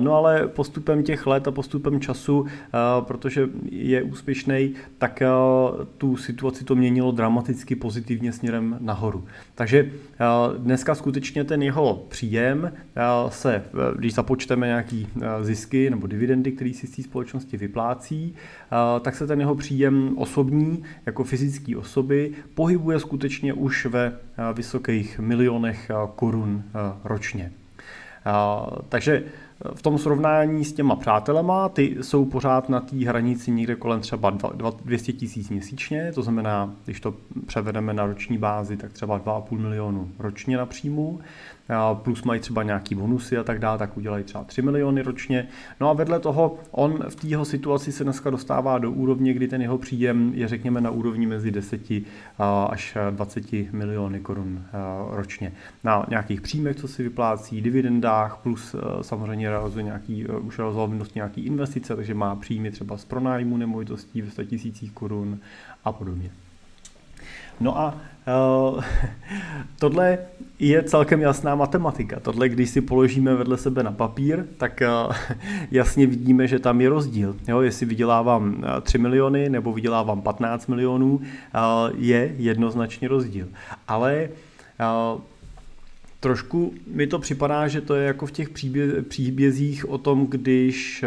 No 0.00 0.14
ale 0.14 0.48
postupem 0.48 1.02
těch 1.02 1.26
let 1.26 1.48
a 1.48 1.50
postupem 1.50 2.00
času, 2.00 2.46
protože 3.00 3.48
je 3.70 4.02
úspěšný, 4.02 4.74
tak 4.98 5.22
tu 5.98 6.16
situaci 6.16 6.64
to 6.64 6.74
měnilo 6.74 7.12
dramaticky 7.12 7.76
pozitivně 7.76 8.32
směrem 8.32 8.76
nahoru. 8.80 9.24
Takže 9.54 9.90
dneska 10.58 10.94
skutečně 10.94 11.44
ten 11.44 11.62
jeho 11.62 11.94
příjem 12.08 12.72
se, 13.28 13.64
když 13.96 14.14
započteme 14.14 14.66
nějaký 14.66 15.08
zisky 15.42 15.90
nebo 15.90 16.06
dividendy, 16.06 16.52
který 16.52 16.74
si 16.74 16.86
z 16.86 16.96
té 16.96 17.02
společnosti 17.02 17.56
vyplácí, 17.56 18.34
tak 19.00 19.14
se 19.14 19.26
ten 19.26 19.40
jeho 19.40 19.54
příjem 19.54 20.14
osobní, 20.18 20.82
jako 21.06 21.24
fyzické 21.24 21.76
osoby, 21.76 22.32
pohybuje 22.54 23.00
skutečně 23.00 23.52
už 23.52 23.86
ve 23.86 24.12
vysokých 24.52 25.18
milionech 25.18 25.90
korun 26.16 26.62
ročně. 27.04 27.52
Takže 28.88 29.24
v 29.74 29.82
tom 29.82 29.98
srovnání 29.98 30.64
s 30.64 30.72
těma 30.72 30.96
přátelema, 30.96 31.68
ty 31.68 31.96
jsou 32.00 32.24
pořád 32.24 32.68
na 32.68 32.80
té 32.80 32.96
hranici 32.96 33.50
někde 33.50 33.74
kolem 33.74 34.00
třeba 34.00 34.38
200 34.84 35.12
tisíc 35.12 35.50
měsíčně, 35.50 36.12
to 36.14 36.22
znamená, 36.22 36.74
když 36.84 37.00
to 37.00 37.14
převedeme 37.46 37.94
na 37.94 38.06
roční 38.06 38.38
bázi, 38.38 38.76
tak 38.76 38.92
třeba 38.92 39.20
2,5 39.20 39.58
milionu 39.58 40.10
ročně 40.18 40.56
na 40.56 40.66
příjmu 40.66 41.20
plus 41.94 42.22
mají 42.22 42.40
třeba 42.40 42.62
nějaký 42.62 42.94
bonusy 42.94 43.38
a 43.38 43.44
tak 43.44 43.58
dále, 43.58 43.78
tak 43.78 43.96
udělají 43.96 44.24
třeba 44.24 44.44
3 44.44 44.62
miliony 44.62 45.02
ročně. 45.02 45.48
No 45.80 45.90
a 45.90 45.92
vedle 45.92 46.20
toho 46.20 46.58
on 46.70 47.04
v 47.08 47.14
té 47.14 47.26
jeho 47.26 47.44
situaci 47.44 47.92
se 47.92 48.04
dneska 48.04 48.30
dostává 48.30 48.78
do 48.78 48.90
úrovně, 48.90 49.34
kdy 49.34 49.48
ten 49.48 49.62
jeho 49.62 49.78
příjem 49.78 50.32
je 50.34 50.48
řekněme 50.48 50.80
na 50.80 50.90
úrovni 50.90 51.26
mezi 51.26 51.50
10 51.50 51.80
až 52.68 52.96
20 53.10 53.52
miliony 53.72 54.20
korun 54.20 54.62
ročně. 55.10 55.52
Na 55.84 56.06
nějakých 56.08 56.40
příjmech, 56.40 56.76
co 56.76 56.88
si 56.88 57.02
vyplácí, 57.02 57.60
dividendách, 57.60 58.40
plus 58.42 58.76
samozřejmě 59.02 59.50
realizuje 59.50 59.84
nějaký, 59.84 60.26
už 60.26 60.58
realizoval 60.58 60.90
nějaký 61.14 61.46
investice, 61.46 61.96
takže 61.96 62.14
má 62.14 62.36
příjmy 62.36 62.70
třeba 62.70 62.96
z 62.96 63.04
pronájmu 63.04 63.56
nemovitostí 63.56 64.22
ve 64.22 64.30
100 64.30 64.44
tisících 64.44 64.92
korun 64.92 65.38
a 65.84 65.92
podobně. 65.92 66.30
No 67.60 67.78
a 67.78 67.96
tohle 69.78 70.18
je 70.58 70.82
celkem 70.82 71.20
jasná 71.20 71.54
matematika. 71.54 72.20
Tohle, 72.20 72.48
když 72.48 72.70
si 72.70 72.80
položíme 72.80 73.34
vedle 73.34 73.56
sebe 73.56 73.82
na 73.82 73.92
papír, 73.92 74.44
tak 74.56 74.82
uh, 75.06 75.14
jasně 75.70 76.06
vidíme, 76.06 76.46
že 76.46 76.58
tam 76.58 76.80
je 76.80 76.88
rozdíl. 76.88 77.36
Jo, 77.48 77.60
jestli 77.60 77.86
vydělávám 77.86 78.64
3 78.82 78.98
miliony 78.98 79.48
nebo 79.48 79.72
vydělávám 79.72 80.22
15 80.22 80.66
milionů, 80.66 81.20
je 81.96 82.34
jednoznačně 82.38 83.08
rozdíl. 83.08 83.48
Ale 83.88 84.28
Trošku 86.20 86.74
mi 86.86 87.06
to 87.06 87.18
připadá, 87.18 87.68
že 87.68 87.80
to 87.80 87.94
je 87.94 88.06
jako 88.06 88.26
v 88.26 88.30
těch 88.30 88.48
příbě, 88.48 89.02
příbězích 89.02 89.90
o 89.90 89.98
tom, 89.98 90.26
když, 90.26 91.04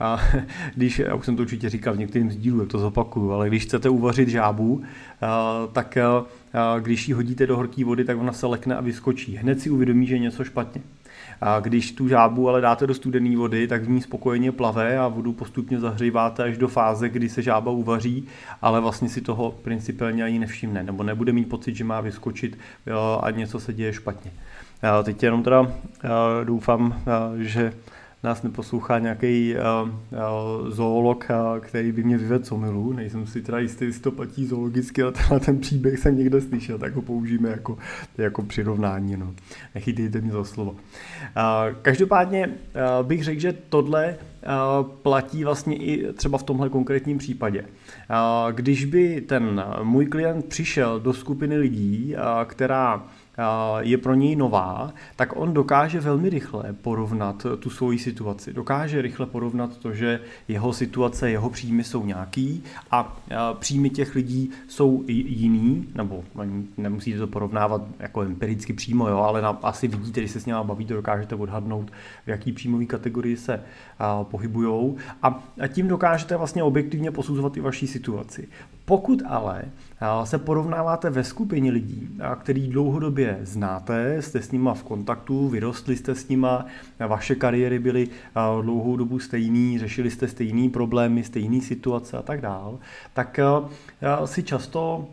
a, 0.00 0.20
když, 0.74 0.98
já 0.98 1.14
už 1.14 1.24
jsem 1.24 1.36
to 1.36 1.42
určitě 1.42 1.70
říkal 1.70 1.94
v 1.94 1.98
některým 1.98 2.30
z 2.30 2.36
dílů, 2.36 2.66
to 2.66 2.78
zopakuju, 2.78 3.30
ale 3.30 3.48
když 3.48 3.62
chcete 3.62 3.88
uvařit 3.88 4.28
žábu, 4.28 4.82
a, 5.20 5.66
tak 5.72 5.96
a, 5.96 6.24
když 6.80 7.08
ji 7.08 7.14
hodíte 7.14 7.46
do 7.46 7.56
horké 7.56 7.84
vody, 7.84 8.04
tak 8.04 8.18
ona 8.18 8.32
se 8.32 8.46
lekne 8.46 8.76
a 8.76 8.80
vyskočí. 8.80 9.36
Hned 9.36 9.60
si 9.60 9.70
uvědomí, 9.70 10.06
že 10.06 10.14
je 10.14 10.18
něco 10.18 10.44
špatně. 10.44 10.82
A 11.40 11.60
když 11.60 11.92
tu 11.92 12.08
žábu 12.08 12.48
ale 12.48 12.60
dáte 12.60 12.86
do 12.86 12.94
studené 12.94 13.36
vody, 13.36 13.68
tak 13.68 13.84
v 13.84 13.88
ní 13.88 14.02
spokojeně 14.02 14.52
plave 14.52 14.98
a 14.98 15.08
vodu 15.08 15.32
postupně 15.32 15.80
zahříváte 15.80 16.42
až 16.42 16.58
do 16.58 16.68
fáze, 16.68 17.08
kdy 17.08 17.28
se 17.28 17.42
žába 17.42 17.70
uvaří, 17.70 18.26
ale 18.62 18.80
vlastně 18.80 19.08
si 19.08 19.20
toho 19.20 19.50
principiálně 19.62 20.24
ani 20.24 20.38
nevšimne, 20.38 20.82
nebo 20.82 21.02
nebude 21.02 21.32
mít 21.32 21.48
pocit, 21.48 21.76
že 21.76 21.84
má 21.84 22.00
vyskočit 22.00 22.58
a 23.20 23.30
něco 23.30 23.60
se 23.60 23.72
děje 23.72 23.92
špatně. 23.92 24.30
Teď 25.04 25.22
jenom 25.22 25.42
teda 25.42 25.72
doufám, 26.44 27.02
že 27.36 27.72
nás 28.26 28.42
neposlouchá 28.42 28.98
nějaký 28.98 29.54
uh, 29.54 29.88
uh, 29.88 30.70
zoolog, 30.70 31.26
uh, 31.30 31.60
který 31.60 31.92
by 31.92 32.02
mě 32.02 32.18
vyvedl 32.18 32.44
comilu. 32.44 32.92
Nejsem 32.92 33.26
si 33.26 33.42
teda 33.42 33.58
jistý, 33.58 33.84
jestli 33.84 34.02
to 34.02 34.10
platí 34.10 34.46
zoologicky, 34.46 35.02
ale 35.02 35.12
tenhle 35.12 35.40
ten 35.40 35.58
příběh 35.58 35.98
jsem 35.98 36.18
někde 36.18 36.40
slyšel, 36.40 36.78
tak 36.78 36.94
ho 36.94 37.02
použijeme 37.02 37.48
jako, 37.48 37.78
jako 38.18 38.42
přirovnání. 38.42 39.16
No. 39.16 39.34
Nechytejte 39.74 40.20
mě 40.20 40.32
za 40.32 40.44
slovo. 40.44 40.70
Uh, 40.70 40.78
každopádně 41.82 42.46
uh, 42.46 43.06
bych 43.06 43.24
řekl, 43.24 43.40
že 43.40 43.54
tohle 43.68 44.16
platí 45.02 45.44
vlastně 45.44 45.76
i 45.76 46.12
třeba 46.12 46.38
v 46.38 46.42
tomhle 46.42 46.68
konkrétním 46.68 47.18
případě. 47.18 47.64
Když 48.52 48.84
by 48.84 49.20
ten 49.20 49.64
můj 49.82 50.06
klient 50.06 50.44
přišel 50.44 51.00
do 51.00 51.12
skupiny 51.12 51.56
lidí, 51.56 52.14
která 52.46 53.04
je 53.78 53.98
pro 53.98 54.14
něj 54.14 54.36
nová, 54.36 54.92
tak 55.16 55.36
on 55.36 55.54
dokáže 55.54 56.00
velmi 56.00 56.28
rychle 56.30 56.72
porovnat 56.72 57.46
tu 57.60 57.70
svoji 57.70 57.98
situaci. 57.98 58.52
Dokáže 58.52 59.02
rychle 59.02 59.26
porovnat 59.26 59.76
to, 59.76 59.92
že 59.92 60.20
jeho 60.48 60.72
situace, 60.72 61.30
jeho 61.30 61.50
příjmy 61.50 61.84
jsou 61.84 62.06
nějaký 62.06 62.62
a 62.90 63.16
příjmy 63.58 63.90
těch 63.90 64.14
lidí 64.14 64.50
jsou 64.68 65.04
jiný, 65.06 65.88
nebo 65.94 66.24
nemusíte 66.76 67.18
to 67.18 67.26
porovnávat 67.26 67.82
jako 67.98 68.22
empiricky 68.22 68.72
přímo, 68.72 69.08
jo, 69.08 69.18
ale 69.18 69.42
na, 69.42 69.58
asi 69.62 69.88
vidíte, 69.88 70.20
když 70.20 70.30
se 70.30 70.40
s 70.40 70.46
ním 70.46 70.56
bavíte, 70.62 70.94
dokážete 70.94 71.34
odhadnout, 71.34 71.90
v 72.26 72.28
jaký 72.28 72.52
příjmové 72.52 72.84
kategorii 72.84 73.36
se 73.36 73.62
pohybují 74.22 74.96
a, 75.22 75.44
a 75.60 75.66
tím 75.66 75.88
dokážete 75.88 76.36
vlastně 76.36 76.62
objektivně 76.62 77.10
posuzovat 77.10 77.56
i 77.56 77.60
vaší 77.60 77.86
situaci. 77.86 78.48
Pokud 78.88 79.22
ale 79.26 79.62
se 80.24 80.38
porovnáváte 80.38 81.10
ve 81.10 81.24
skupině 81.24 81.70
lidí, 81.70 82.08
který 82.40 82.68
dlouhodobě 82.68 83.38
znáte, 83.42 84.22
jste 84.22 84.42
s 84.42 84.52
nima 84.52 84.74
v 84.74 84.82
kontaktu, 84.82 85.48
vyrostli 85.48 85.96
jste 85.96 86.14
s 86.14 86.28
nima, 86.28 86.66
vaše 87.08 87.34
kariéry 87.34 87.78
byly 87.78 88.08
dlouhou 88.62 88.96
dobu 88.96 89.18
stejný, 89.18 89.78
řešili 89.78 90.10
jste 90.10 90.28
stejný 90.28 90.70
problémy, 90.70 91.24
stejné 91.24 91.60
situace 91.60 92.16
a 92.16 92.22
tak 92.22 92.40
dál, 92.40 92.78
tak 93.14 93.40
si 94.24 94.42
často 94.42 95.08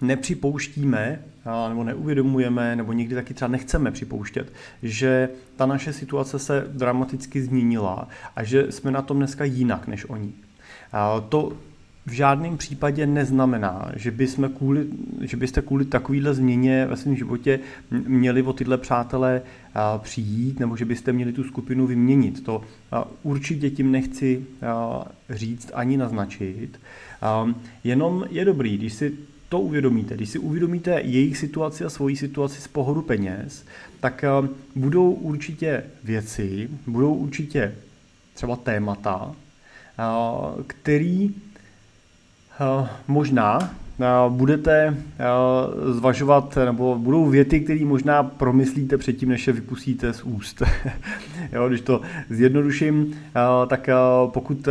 nepřipouštíme 0.00 1.22
nebo 1.68 1.84
neuvědomujeme, 1.84 2.76
nebo 2.76 2.92
někdy 2.92 3.14
taky 3.14 3.34
třeba 3.34 3.48
nechceme 3.48 3.90
připouštět, 3.90 4.52
že 4.82 5.28
ta 5.56 5.66
naše 5.66 5.92
situace 5.92 6.38
se 6.38 6.64
dramaticky 6.68 7.42
změnila 7.42 8.08
a 8.36 8.44
že 8.44 8.72
jsme 8.72 8.90
na 8.90 9.02
tom 9.02 9.16
dneska 9.16 9.44
jinak 9.44 9.86
než 9.86 10.10
oni. 10.10 10.32
To 11.28 11.52
v 12.08 12.12
žádném 12.12 12.56
případě 12.56 13.06
neznamená, 13.06 13.92
že, 13.96 14.10
bychom 14.10 14.48
kvůli, 14.48 14.86
že 15.20 15.36
byste 15.36 15.62
kvůli 15.62 15.84
takovýhle 15.84 16.34
změně 16.34 16.86
ve 16.86 16.96
svém 16.96 17.16
životě 17.16 17.60
měli 17.90 18.42
o 18.42 18.52
tyhle 18.52 18.78
přátelé 18.78 19.42
přijít, 19.98 20.60
nebo 20.60 20.76
že 20.76 20.84
byste 20.84 21.12
měli 21.12 21.32
tu 21.32 21.44
skupinu 21.44 21.86
vyměnit. 21.86 22.44
To 22.44 22.62
určitě 23.22 23.70
tím 23.70 23.92
nechci 23.92 24.44
říct 25.30 25.70
ani 25.74 25.96
naznačit. 25.96 26.80
Jenom 27.84 28.24
je 28.30 28.44
dobrý, 28.44 28.78
když 28.78 28.92
si 28.92 29.12
to 29.48 29.60
uvědomíte, 29.60 30.14
když 30.14 30.28
si 30.30 30.38
uvědomíte 30.38 31.00
jejich 31.04 31.38
situaci 31.38 31.84
a 31.84 31.90
svoji 31.90 32.16
situaci 32.16 32.60
z 32.60 32.68
pohodu 32.68 33.02
peněz, 33.02 33.64
tak 34.00 34.24
budou 34.76 35.10
určitě 35.10 35.84
věci, 36.04 36.68
budou 36.86 37.14
určitě 37.14 37.74
třeba 38.34 38.56
témata, 38.56 39.34
který 40.66 41.34
možná 43.08 43.70
budete 44.28 44.96
zvažovat, 45.90 46.58
nebo 46.64 46.98
budou 46.98 47.26
věty, 47.26 47.60
které 47.60 47.84
možná 47.84 48.22
promyslíte 48.22 48.98
předtím, 48.98 49.28
než 49.28 49.46
je 49.46 49.52
vypustíte 49.52 50.12
z 50.12 50.22
úst. 50.22 50.62
jo, 51.52 51.68
když 51.68 51.80
to 51.80 52.00
zjednoduším, 52.30 53.14
tak 53.66 53.88
pokud 54.26 54.68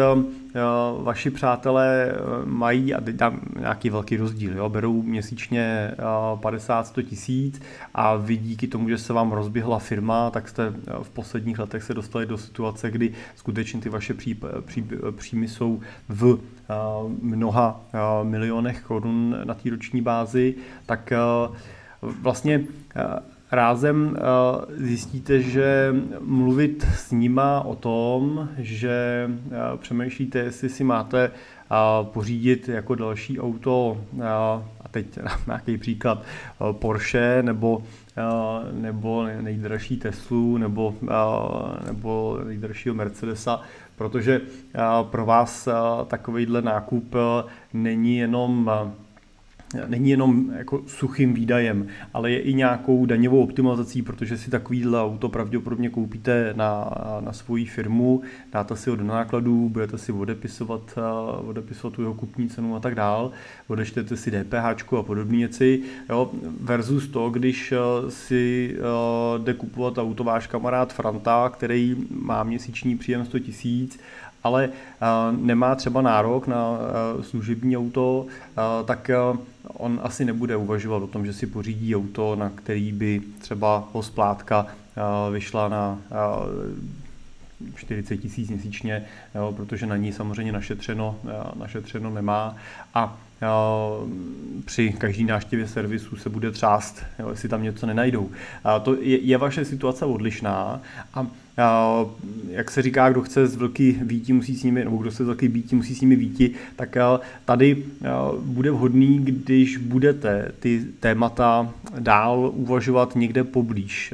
vaši 1.03 1.29
přátelé 1.29 2.13
mají, 2.45 2.93
a 2.93 3.01
teď 3.01 3.15
nějaký 3.59 3.89
velký 3.89 4.17
rozdíl, 4.17 4.57
jo, 4.57 4.69
berou 4.69 5.01
měsíčně 5.01 5.91
50-100 6.35 7.03
tisíc 7.03 7.61
a 7.93 8.15
vy 8.15 8.37
díky 8.37 8.67
tomu, 8.67 8.89
že 8.89 8.97
se 8.97 9.13
vám 9.13 9.31
rozběhla 9.31 9.79
firma, 9.79 10.29
tak 10.29 10.49
jste 10.49 10.73
v 11.01 11.09
posledních 11.09 11.59
letech 11.59 11.83
se 11.83 11.93
dostali 11.93 12.25
do 12.25 12.37
situace, 12.37 12.91
kdy 12.91 13.13
skutečně 13.35 13.81
ty 13.81 13.89
vaše 13.89 14.13
pří, 14.13 14.39
pří, 14.65 14.89
příjmy 15.15 15.47
jsou 15.47 15.79
v 16.09 16.39
mnoha 17.21 17.81
milionech 18.23 18.81
korun 18.81 19.35
na 19.43 19.53
té 19.53 19.69
roční 19.69 20.01
bázi, 20.01 20.55
tak 20.85 21.13
vlastně 22.01 22.63
rázem 23.51 24.17
zjistíte, 24.69 25.41
že 25.41 25.95
mluvit 26.19 26.87
s 26.95 27.11
nima 27.11 27.61
o 27.61 27.75
tom, 27.75 28.49
že 28.57 29.29
přemýšlíte, 29.77 30.39
jestli 30.39 30.69
si 30.69 30.83
máte 30.83 31.31
pořídit 32.03 32.69
jako 32.69 32.95
další 32.95 33.39
auto, 33.39 33.97
a 34.81 34.87
teď 34.91 35.19
nějaký 35.47 35.77
příklad, 35.77 36.23
Porsche 36.71 37.43
nebo, 37.43 37.83
nebo 38.71 39.25
nejdražší 39.41 39.97
Teslu 39.97 40.57
nebo, 40.57 40.95
nebo 41.87 42.39
nejdražšího 42.43 42.95
Mercedesa, 42.95 43.61
protože 43.95 44.41
pro 45.03 45.25
vás 45.25 45.67
takovýhle 46.07 46.61
nákup 46.61 47.15
není 47.73 48.17
jenom 48.17 48.71
není 49.87 50.09
jenom 50.09 50.51
jako 50.57 50.81
suchým 50.87 51.33
výdajem, 51.33 51.87
ale 52.13 52.31
je 52.31 52.39
i 52.39 52.53
nějakou 52.53 53.05
daňovou 53.05 53.43
optimalizací, 53.43 54.01
protože 54.01 54.37
si 54.37 54.51
takovýhle 54.51 55.01
auto 55.01 55.29
pravděpodobně 55.29 55.89
koupíte 55.89 56.53
na, 56.55 56.89
na 57.19 57.33
svoji 57.33 57.65
firmu, 57.65 58.21
dáte 58.51 58.75
si 58.75 58.89
ho 58.89 58.95
do 58.95 59.03
nákladů, 59.03 59.69
budete 59.69 59.97
si 59.97 60.11
odepisovat, 60.11 60.99
odepisovat 61.47 61.93
tu 61.93 62.01
jeho 62.01 62.13
kupní 62.13 62.49
cenu 62.49 62.75
a 62.75 62.79
tak 62.79 62.95
dál, 62.95 63.31
odečtete 63.67 64.17
si 64.17 64.31
DPH 64.31 64.93
a 64.99 65.03
podobné 65.03 65.37
věci, 65.37 65.81
jo, 66.09 66.31
versus 66.61 67.07
to, 67.07 67.29
když 67.29 67.73
si 68.09 68.75
jde 69.37 69.53
kupovat 69.53 69.97
auto 69.97 70.23
váš 70.23 70.47
kamarád 70.47 70.93
Franta, 70.93 71.49
který 71.49 71.95
má 72.09 72.43
měsíční 72.43 72.97
příjem 72.97 73.25
100 73.25 73.39
tisíc 73.39 73.99
ale 74.43 74.69
nemá 75.31 75.75
třeba 75.75 76.01
nárok 76.01 76.47
na 76.47 76.79
služební 77.21 77.77
auto, 77.77 78.25
tak 78.85 79.11
on 79.63 79.99
asi 80.03 80.25
nebude 80.25 80.55
uvažovat 80.55 81.03
o 81.03 81.07
tom, 81.07 81.25
že 81.25 81.33
si 81.33 81.47
pořídí 81.47 81.95
auto, 81.95 82.35
na 82.35 82.49
který 82.49 82.91
by 82.91 83.21
třeba 83.39 83.89
ho 83.93 84.03
splátka 84.03 84.67
vyšla 85.31 85.67
na 85.67 85.97
40 87.75 88.17
tisíc 88.17 88.49
měsíčně, 88.49 89.05
jo, 89.35 89.53
protože 89.57 89.85
na 89.85 89.97
ní 89.97 90.13
samozřejmě 90.13 90.51
našetřeno, 90.51 91.15
našetřeno 91.55 92.09
nemá 92.09 92.55
a 92.93 93.17
při 94.65 94.93
každý 94.93 95.23
návštěvě 95.23 95.67
servisu 95.67 96.15
se 96.15 96.29
bude 96.29 96.51
třást, 96.51 97.03
jo, 97.19 97.29
jestli 97.29 97.49
tam 97.49 97.63
něco 97.63 97.85
nenajdou. 97.85 98.29
A 98.63 98.79
to 98.79 98.95
je, 99.01 99.19
je 99.19 99.37
vaše 99.37 99.65
situace 99.65 100.05
odlišná 100.05 100.81
a 101.13 101.27
jak 102.49 102.71
se 102.71 102.81
říká, 102.81 103.09
kdo 103.09 103.21
chce 103.21 103.47
z 103.47 103.55
velký 103.55 103.97
výti, 104.01 104.33
musí 104.33 104.55
s 104.55 104.63
nimi, 104.63 104.83
nebo 104.83 104.97
kdo 104.97 105.11
chce 105.11 105.23
z 105.23 105.27
velký 105.27 105.47
býti, 105.47 105.75
musí 105.75 105.95
s 105.95 106.01
nimi 106.01 106.15
výti, 106.15 106.51
tak 106.75 106.97
tady 107.45 107.83
bude 108.39 108.71
vhodný, 108.71 109.19
když 109.19 109.77
budete 109.77 110.51
ty 110.59 110.85
témata 110.99 111.73
dál 111.99 112.51
uvažovat 112.55 113.15
někde 113.15 113.43
poblíž 113.43 114.13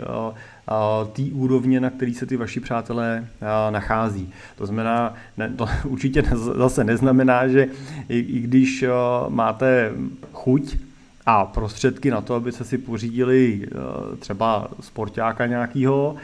té 1.14 1.24
úrovně, 1.32 1.80
na 1.80 1.90
který 1.90 2.14
se 2.14 2.26
ty 2.26 2.38
vaši 2.38 2.60
přátelé 2.60 3.28
nachází. 3.70 4.34
To 4.58 4.66
znamená, 4.66 5.14
ne, 5.38 5.54
to 5.56 5.66
určitě 5.88 6.24
zase 6.36 6.84
neznamená, 6.84 7.48
že 7.48 7.68
i, 8.10 8.20
i 8.20 8.40
když 8.40 8.86
máte 9.30 9.92
chuť 10.34 10.76
a 11.26 11.46
prostředky 11.46 12.12
na 12.12 12.22
to, 12.22 12.36
abyste 12.36 12.64
si 12.64 12.78
pořídili 12.78 13.68
třeba 14.20 14.68
sportáka 14.80 15.46
nějakého 15.46 16.16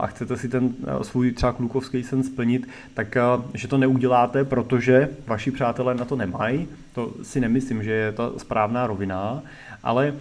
a 0.00 0.06
chcete 0.06 0.36
si 0.36 0.48
ten 0.48 0.74
svůj 1.02 1.32
třeba 1.32 1.52
klukovský 1.52 2.02
sen 2.02 2.22
splnit, 2.22 2.68
tak 2.94 3.16
že 3.54 3.68
to 3.68 3.78
neuděláte, 3.78 4.44
protože 4.44 5.08
vaši 5.26 5.50
přátelé 5.50 5.94
na 5.94 6.04
to 6.04 6.16
nemají. 6.16 6.68
To 6.94 7.12
si 7.22 7.40
nemyslím, 7.40 7.82
že 7.82 7.90
je 7.90 8.12
ta 8.12 8.30
správná 8.36 8.86
rovina, 8.86 9.42
ale 9.82 10.14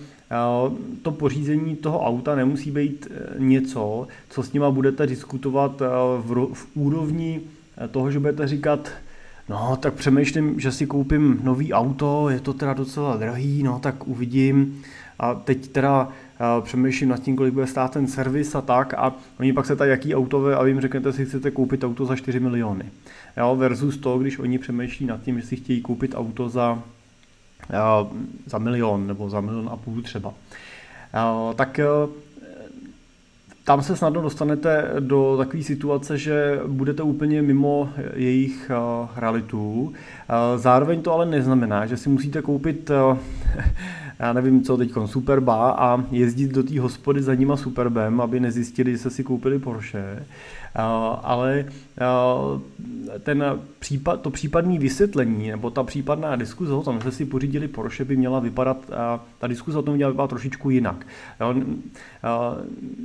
to 1.02 1.12
pořízení 1.12 1.76
toho 1.76 2.06
auta 2.06 2.36
nemusí 2.36 2.72
být 2.72 3.08
něco, 3.38 4.08
co 4.30 4.44
s 4.44 4.54
nima 4.54 4.72
budete 4.72 5.08
diskutovat 5.08 5.82
v, 6.20 6.54
v 6.54 6.68
úrovni 6.76 7.42
toho, 7.92 8.12
že 8.12 8.20
budete 8.20 8.48
říkat, 8.48 8.92
no 9.50 9.78
tak 9.80 9.94
přemýšlím, 9.94 10.60
že 10.60 10.72
si 10.72 10.88
koupím 10.88 11.40
nový 11.44 11.74
auto, 11.74 12.30
je 12.30 12.40
to 12.40 12.54
teda 12.54 12.74
docela 12.74 13.18
drahý, 13.18 13.64
no 13.64 13.80
tak 13.80 14.08
uvidím. 14.08 14.82
A 15.20 15.36
teď 15.36 15.68
teda 15.68 16.10
přemýšlím 16.62 17.10
nad 17.10 17.20
tím, 17.20 17.36
kolik 17.36 17.54
bude 17.54 17.68
stát 17.68 17.92
ten 17.92 18.08
servis 18.08 18.56
a 18.56 18.62
tak 18.62 18.94
a 18.94 19.14
oni 19.40 19.54
pak 19.54 19.66
se 19.66 19.76
tady 19.76 19.92
jaký 19.92 20.16
auto 20.16 20.46
a 20.60 20.64
vy 20.64 20.70
jim 20.70 20.82
řeknete, 20.82 21.14
si 21.14 21.26
chcete 21.26 21.52
koupit 21.52 21.84
auto 21.84 22.06
za 22.06 22.16
4 22.16 22.40
miliony. 22.40 22.86
Jo, 23.38 23.56
versus 23.56 23.98
to, 23.98 24.18
když 24.18 24.40
oni 24.40 24.58
přemýšlí 24.58 25.06
nad 25.06 25.22
tím, 25.22 25.42
že 25.42 25.48
si 25.48 25.56
chtějí 25.56 25.82
koupit 25.82 26.16
auto 26.16 26.50
za 26.50 26.84
za 28.46 28.58
milion 28.58 29.08
nebo 29.08 29.30
za 29.30 29.42
milion 29.42 29.70
a 29.72 29.78
půl 29.78 30.02
třeba. 30.02 30.34
Tak 31.56 31.80
tam 33.70 33.82
se 33.82 33.96
snadno 33.96 34.22
dostanete 34.22 34.86
do 35.00 35.38
takové 35.38 35.64
situace, 35.64 36.18
že 36.18 36.60
budete 36.68 37.04
úplně 37.04 37.42
mimo 37.42 37.90
jejich 38.16 38.72
realitu. 39.16 39.94
Zároveň 40.56 41.02
to 41.02 41.14
ale 41.14 41.26
neznamená, 41.26 41.86
že 41.86 41.98
si 41.98 42.10
musíte 42.10 42.42
koupit 42.42 42.92
já 44.20 44.34
nevím 44.34 44.64
co 44.64 44.78
teď, 44.78 44.92
Superba 45.06 45.72
a 45.72 46.04
jezdit 46.12 46.52
do 46.52 46.64
té 46.64 46.80
hospody 46.80 47.22
za 47.22 47.36
nima 47.36 47.58
Superbem, 47.58 48.22
aby 48.22 48.40
nezjistili, 48.40 48.92
že 48.92 48.98
se 48.98 49.10
si 49.10 49.24
koupili 49.24 49.60
Porsche. 49.60 50.24
Ale 51.24 51.66
ten 53.20 53.44
případ, 53.80 54.22
to 54.22 54.30
případné 54.30 54.80
vysvětlení 54.80 55.52
nebo 55.52 55.70
ta 55.70 55.84
případná 55.84 56.36
diskuze 56.36 56.74
o 56.74 56.84
tom, 56.84 57.02
že 57.02 57.12
si 57.12 57.26
pořídili 57.26 57.68
Porsche, 57.68 58.06
by 58.06 58.18
měla 58.18 58.40
vypadat, 58.40 58.78
ta 59.40 59.48
diskuze 59.48 59.78
o 59.78 59.82
tom 59.82 59.96
měla 59.96 60.12
vypadat 60.12 60.28
trošičku 60.28 60.70
jinak. 60.70 61.08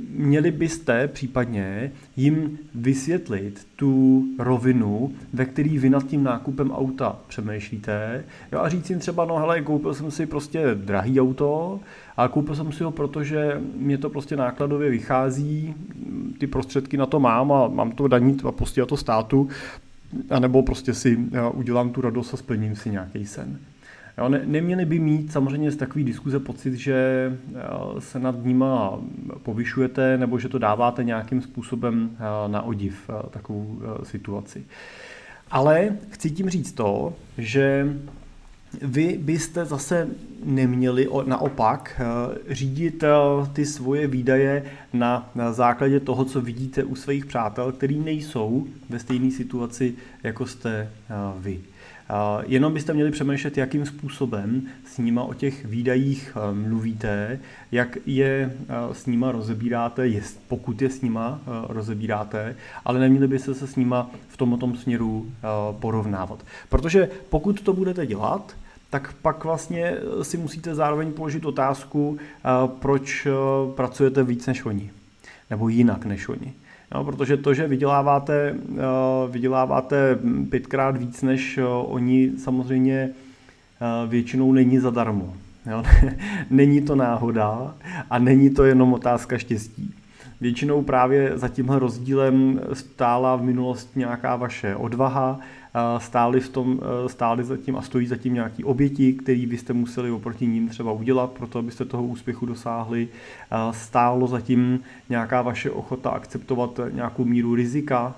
Měli 0.09 0.51
byste 0.51 1.07
případně 1.07 1.91
jim 2.15 2.57
vysvětlit 2.75 3.67
tu 3.75 4.23
rovinu, 4.39 5.13
ve 5.33 5.45
který 5.45 5.77
vy 5.77 5.89
nad 5.89 6.07
tím 6.07 6.23
nákupem 6.23 6.71
auta 6.71 7.15
přemýšlíte 7.27 8.23
a 8.59 8.69
říct 8.69 8.89
jim 8.89 8.99
třeba, 8.99 9.25
no 9.25 9.37
hele, 9.37 9.61
koupil 9.61 9.93
jsem 9.93 10.11
si 10.11 10.25
prostě 10.25 10.75
drahý 10.75 11.21
auto, 11.21 11.79
a 12.17 12.27
koupil 12.27 12.55
jsem 12.55 12.71
si 12.71 12.83
ho, 12.83 12.91
protože 12.91 13.61
mě 13.75 13.97
to 13.97 14.09
prostě 14.09 14.35
nákladově 14.35 14.89
vychází, 14.89 15.75
ty 16.37 16.47
prostředky 16.47 16.97
na 16.97 17.05
to 17.05 17.19
mám 17.19 17.51
a 17.51 17.67
mám 17.67 17.91
to 17.91 18.07
danit 18.07 18.45
a 18.45 18.51
postíhat 18.51 18.89
to 18.89 18.97
státu, 18.97 19.49
anebo 20.29 20.63
prostě 20.63 20.93
si 20.93 21.17
udělám 21.53 21.89
tu 21.89 22.01
radost 22.01 22.33
a 22.33 22.37
splním 22.37 22.75
si 22.75 22.89
nějaký 22.89 23.25
sen. 23.25 23.59
Jo, 24.17 24.29
ne, 24.29 24.41
neměli 24.45 24.85
by 24.85 24.99
mít 24.99 25.31
samozřejmě 25.31 25.71
z 25.71 25.75
takové 25.75 26.05
diskuze 26.05 26.39
pocit, 26.39 26.73
že 26.73 27.31
se 27.99 28.19
nad 28.19 28.43
nima 28.43 28.99
povyšujete 29.43 30.17
nebo 30.17 30.39
že 30.39 30.49
to 30.49 30.59
dáváte 30.59 31.03
nějakým 31.03 31.41
způsobem 31.41 32.09
na 32.47 32.61
odiv 32.61 33.09
takovou 33.29 33.79
situaci. 34.03 34.65
Ale 35.51 35.89
chci 36.09 36.31
tím 36.31 36.49
říct 36.49 36.71
to, 36.71 37.13
že 37.37 37.93
vy 38.81 39.17
byste 39.21 39.65
zase 39.65 40.07
neměli 40.45 41.07
naopak 41.25 42.01
eh, 42.01 42.53
řídit 42.53 43.03
eh, 43.03 43.09
ty 43.53 43.65
svoje 43.65 44.07
výdaje 44.07 44.63
na, 44.93 45.31
základě 45.51 45.99
toho, 45.99 46.25
co 46.25 46.41
vidíte 46.41 46.83
u 46.83 46.95
svých 46.95 47.25
přátel, 47.25 47.71
který 47.71 47.99
nejsou 47.99 48.67
ve 48.89 48.99
stejné 48.99 49.31
situaci, 49.31 49.95
jako 50.23 50.45
jste 50.45 50.71
eh, 50.79 51.13
vy. 51.39 51.59
Jenom 52.47 52.73
byste 52.73 52.93
měli 52.93 53.11
přemýšlet, 53.11 53.57
jakým 53.57 53.85
způsobem 53.85 54.61
s 54.85 54.97
nima 54.97 55.23
o 55.23 55.33
těch 55.33 55.65
výdajích 55.65 56.37
mluvíte, 56.51 57.39
jak 57.71 57.97
je 58.05 58.53
s 58.91 59.05
nima 59.05 59.31
rozebíráte, 59.31 60.09
pokud 60.47 60.81
je 60.81 60.89
s 60.89 61.01
nima 61.01 61.39
rozebíráte, 61.69 62.55
ale 62.85 62.99
neměli 62.99 63.27
byste 63.27 63.53
se 63.53 63.67
s 63.67 63.75
nima 63.75 64.11
v 64.27 64.37
tomto 64.37 64.75
směru 64.75 65.31
porovnávat. 65.79 66.45
Protože 66.69 67.09
pokud 67.29 67.61
to 67.61 67.73
budete 67.73 68.05
dělat, 68.05 68.55
tak 68.95 69.13
pak 69.21 69.43
vlastně 69.43 69.97
si 70.21 70.37
musíte 70.37 70.75
zároveň 70.75 71.11
položit 71.11 71.45
otázku, 71.45 72.17
proč 72.79 73.27
pracujete 73.75 74.23
víc 74.23 74.47
než 74.47 74.65
oni, 74.65 74.91
nebo 75.49 75.69
jinak 75.69 76.05
než 76.05 76.29
oni. 76.29 76.53
No, 76.93 77.03
protože 77.03 77.37
to, 77.37 77.53
že 77.53 77.67
vyděláváte, 77.67 78.55
vyděláváte 79.29 80.19
pětkrát 80.49 80.97
víc 80.97 81.21
než 81.21 81.59
oni, 81.85 82.31
samozřejmě 82.37 83.09
většinou 84.07 84.53
není 84.53 84.79
zadarmo. 84.79 85.33
Jo? 85.71 85.83
není 86.49 86.81
to 86.81 86.95
náhoda 86.95 87.75
a 88.09 88.19
není 88.19 88.49
to 88.49 88.63
jenom 88.63 88.93
otázka 88.93 89.37
štěstí. 89.37 89.93
Většinou 90.41 90.81
právě 90.81 91.31
za 91.37 91.47
tímhle 91.47 91.79
rozdílem 91.79 92.61
stála 92.73 93.35
v 93.35 93.43
minulosti 93.43 93.99
nějaká 93.99 94.35
vaše 94.35 94.75
odvaha, 94.75 95.39
stáli, 95.97 96.39
v 96.39 96.49
tom, 96.49 96.79
e, 97.05 97.09
stáli 97.09 97.43
za 97.43 97.57
tím 97.57 97.75
a 97.75 97.81
stojí 97.81 98.07
za 98.07 98.17
tím 98.17 98.33
nějaký 98.33 98.63
oběti, 98.63 99.13
který 99.13 99.45
byste 99.45 99.73
museli 99.73 100.11
oproti 100.11 100.47
ním 100.47 100.69
třeba 100.69 100.91
udělat, 100.91 101.31
proto 101.31 101.59
abyste 101.59 101.85
toho 101.85 102.03
úspěchu 102.03 102.45
dosáhli. 102.45 103.07
Stálo 103.71 104.27
za 104.27 104.41
tím 104.41 104.79
nějaká 105.09 105.41
vaše 105.41 105.71
ochota 105.71 106.09
akceptovat 106.09 106.79
nějakou 106.91 107.25
míru 107.25 107.55
rizika, 107.55 108.15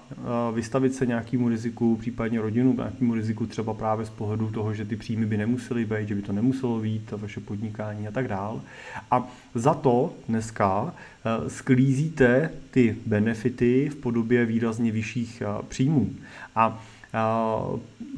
vystavit 0.53 0.93
se 0.93 1.05
nějakému 1.05 1.49
riziku, 1.49 1.95
případně 1.95 2.41
rodinu 2.41 2.73
nějakému 2.73 3.13
riziku 3.13 3.45
třeba 3.45 3.73
právě 3.73 4.05
z 4.05 4.09
pohledu 4.09 4.51
toho, 4.51 4.73
že 4.73 4.85
ty 4.85 4.95
příjmy 4.95 5.25
by 5.25 5.37
nemusely 5.37 5.85
být, 5.85 6.07
že 6.07 6.15
by 6.15 6.21
to 6.21 6.33
nemuselo 6.33 6.79
být, 6.79 7.11
vaše 7.11 7.39
podnikání 7.39 8.07
a 8.07 8.11
tak 8.11 8.27
dál. 8.27 8.61
A 9.11 9.27
za 9.55 9.73
to 9.73 10.13
dneska 10.29 10.93
e, 11.25 11.49
sklízíte 11.49 12.51
ty 12.71 12.95
benefity 13.05 13.89
v 13.89 13.95
podobě 13.95 14.45
výrazně 14.45 14.91
vyšších 14.91 15.41
e, 15.41 15.45
příjmů. 15.67 16.09
A 16.55 16.83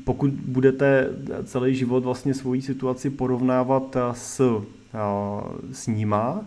pokud 0.03 0.31
budete 0.31 1.09
celý 1.43 1.75
život 1.75 2.03
vlastně 2.03 2.33
svoji 2.33 2.61
situaci 2.61 3.09
porovnávat 3.09 3.97
s, 4.13 4.61
s 5.71 5.87
níma 5.87 6.45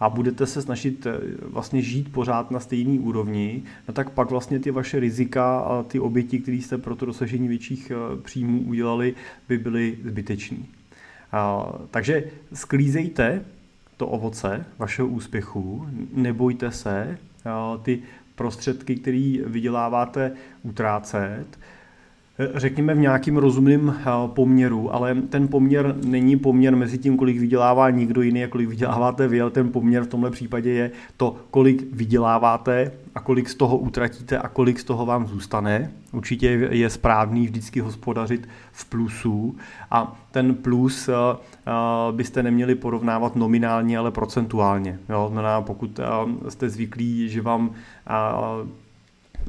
a 0.00 0.08
budete 0.08 0.46
se 0.46 0.62
snažit 0.62 1.06
e, 1.06 1.20
vlastně 1.42 1.82
žít 1.82 2.12
pořád 2.12 2.50
na 2.50 2.60
stejné 2.60 3.00
úrovni, 3.00 3.62
no 3.88 3.94
tak 3.94 4.10
pak 4.10 4.30
vlastně 4.30 4.60
ty 4.60 4.70
vaše 4.70 5.00
rizika 5.00 5.58
a 5.58 5.82
ty 5.82 6.00
oběti, 6.00 6.38
které 6.38 6.56
jste 6.56 6.78
pro 6.78 6.96
to 6.96 7.06
dosažení 7.06 7.48
větších 7.48 7.92
příjmů 8.22 8.62
udělali, 8.66 9.14
by 9.48 9.58
byly 9.58 9.98
zbytečné. 10.04 10.58
Takže 11.90 12.24
sklízejte 12.54 13.44
to 13.96 14.06
ovoce 14.06 14.64
vašeho 14.78 15.08
úspěchu, 15.08 15.86
nebojte 16.14 16.70
se 16.70 17.18
ty 17.82 18.02
prostředky, 18.34 18.96
které 18.96 19.38
vyděláváte, 19.46 20.32
utrácet, 20.62 21.58
řekněme 22.54 22.94
v 22.94 22.98
nějakým 22.98 23.36
rozumném 23.36 23.94
eh, 23.98 24.04
poměru, 24.26 24.94
ale 24.94 25.14
ten 25.14 25.48
poměr 25.48 25.96
není 26.04 26.36
poměr 26.36 26.76
mezi 26.76 26.98
tím, 26.98 27.16
kolik 27.16 27.38
vydělává 27.38 27.90
někdo 27.90 28.22
jiný 28.22 28.44
a 28.44 28.48
kolik 28.48 28.68
vyděláváte 28.68 29.28
vy, 29.28 29.40
ale 29.40 29.50
ten 29.50 29.72
poměr 29.72 30.02
v 30.02 30.06
tomhle 30.06 30.30
případě 30.30 30.70
je 30.70 30.90
to, 31.16 31.36
kolik 31.50 31.92
vyděláváte 31.92 32.92
a 33.14 33.20
kolik 33.20 33.48
z 33.48 33.54
toho 33.54 33.76
utratíte 33.76 34.38
a 34.38 34.48
kolik 34.48 34.80
z 34.80 34.84
toho 34.84 35.06
vám 35.06 35.26
zůstane. 35.26 35.90
Určitě 36.12 36.68
je 36.70 36.90
správný 36.90 37.46
vždycky 37.46 37.80
hospodařit 37.80 38.48
v 38.72 38.84
plusu 38.84 39.56
a 39.90 40.16
ten 40.30 40.54
plus 40.54 41.08
eh, 41.08 41.12
eh, 41.66 41.72
byste 42.12 42.42
neměli 42.42 42.74
porovnávat 42.74 43.36
nominálně, 43.36 43.98
ale 43.98 44.10
procentuálně. 44.10 44.98
Jo? 45.08 45.26
Znamená, 45.32 45.62
pokud 45.62 46.00
jste 46.48 46.68
zvyklí, 46.70 47.28
že 47.28 47.42
vám 47.42 47.70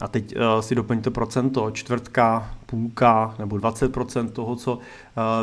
a 0.02 0.08
teď 0.08 0.36
uh, 0.36 0.62
si 0.62 0.76
doplňte 0.76 1.10
procento, 1.10 1.72
čtvrtka, 1.72 2.50
půlka 2.66 3.36
nebo 3.40 3.56
20% 3.56 4.30
toho, 4.30 4.56
co 4.56 4.74
uh, 4.74 4.82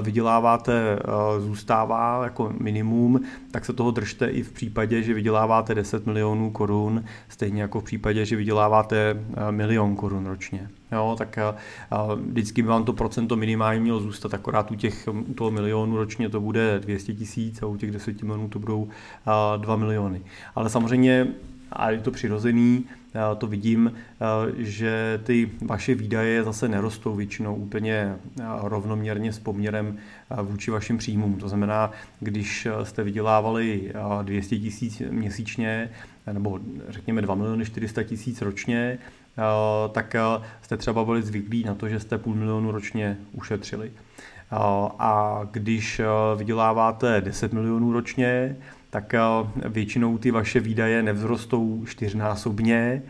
vyděláváte, 0.05 0.99
uh, 0.99 1.45
zůstává 1.45 2.25
jako 2.25 2.53
minimum, 2.61 3.21
tak 3.51 3.65
se 3.65 3.73
toho 3.73 3.91
držte 3.91 4.27
i 4.27 4.43
v 4.43 4.53
případě, 4.53 5.03
že 5.03 5.15
vyděláváte 5.15 5.75
10 5.75 6.07
milionů 6.07 6.51
korun, 6.51 7.05
stejně 7.29 7.63
jako 7.63 7.81
v 7.81 7.85
případě, 7.85 8.25
že 8.25 8.37
vyděláváte 8.37 9.17
milion 9.51 9.97
korun 9.97 10.27
ročně. 10.27 10.71
Jo, 10.93 11.15
tak 11.19 11.39
vždycky 12.17 12.63
by 12.63 12.69
vám 12.69 12.85
to 12.85 12.93
procento 12.93 13.37
minimálně 13.37 13.81
mělo 13.81 14.01
zůstat, 14.01 14.35
akorát 14.35 14.71
u, 14.71 14.75
těch, 14.75 15.09
u 15.29 15.35
toho 15.35 15.51
milionu 15.51 15.97
ročně 15.97 16.29
to 16.29 16.41
bude 16.41 16.79
200 16.79 17.15
tisíc 17.15 17.63
a 17.63 17.67
u 17.67 17.77
těch 17.77 17.91
10 17.91 18.23
milionů 18.23 18.49
to 18.49 18.59
budou 18.59 18.83
uh, 18.83 18.91
2 19.57 19.77
miliony. 19.77 20.23
Ale 20.55 20.71
samozřejmě, 20.71 21.27
a 21.73 21.91
je 21.91 21.99
to 21.99 22.11
přirozený, 22.11 22.85
to 23.39 23.47
vidím, 23.47 23.93
eh, 23.95 24.25
že 24.57 25.21
ty 25.25 25.51
vaše 25.67 25.95
výdaje 25.95 26.45
zase 26.45 26.69
nerostou 26.69 27.15
většinou 27.15 27.55
úplně 27.55 27.95
eh, 27.95 28.45
rovnoměrně 28.63 29.33
s 29.33 29.39
poměrem 29.39 29.97
eh, 30.31 30.43
vůči 30.43 30.71
vašim 30.71 30.99
příjmům. 30.99 31.35
To 31.35 31.49
znamená, 31.49 31.91
když 32.21 32.69
jste 32.83 33.03
vydělávali 33.03 33.93
200 34.23 34.59
tisíc 34.59 35.03
měsíčně, 35.11 35.91
nebo 36.33 36.61
řekněme 36.89 37.23
2 37.23 37.35
miliony 37.35 37.65
400 37.65 38.03
tisíc 38.03 38.43
ročně, 38.43 38.99
tak 39.93 40.17
jste 40.63 40.77
třeba 40.77 41.05
byli 41.05 41.23
zvyklí 41.23 41.65
na 41.65 41.75
to, 41.75 41.89
že 41.89 42.01
jste 42.01 42.19
půl 42.19 42.35
milionu 42.35 42.71
ročně 42.71 43.17
ušetřili. 43.33 43.93
A 44.99 45.41
když 45.51 46.01
vyděláváte 46.37 47.21
10 47.21 47.53
milionů 47.53 47.93
ročně, 47.93 48.57
tak 48.93 49.15
většinou 49.69 50.19
ty 50.19 50.31
vaše 50.31 50.61
výdaje 50.61 51.03
nevzrostou 51.03 51.85
čtyřnásobně, 51.87 53.03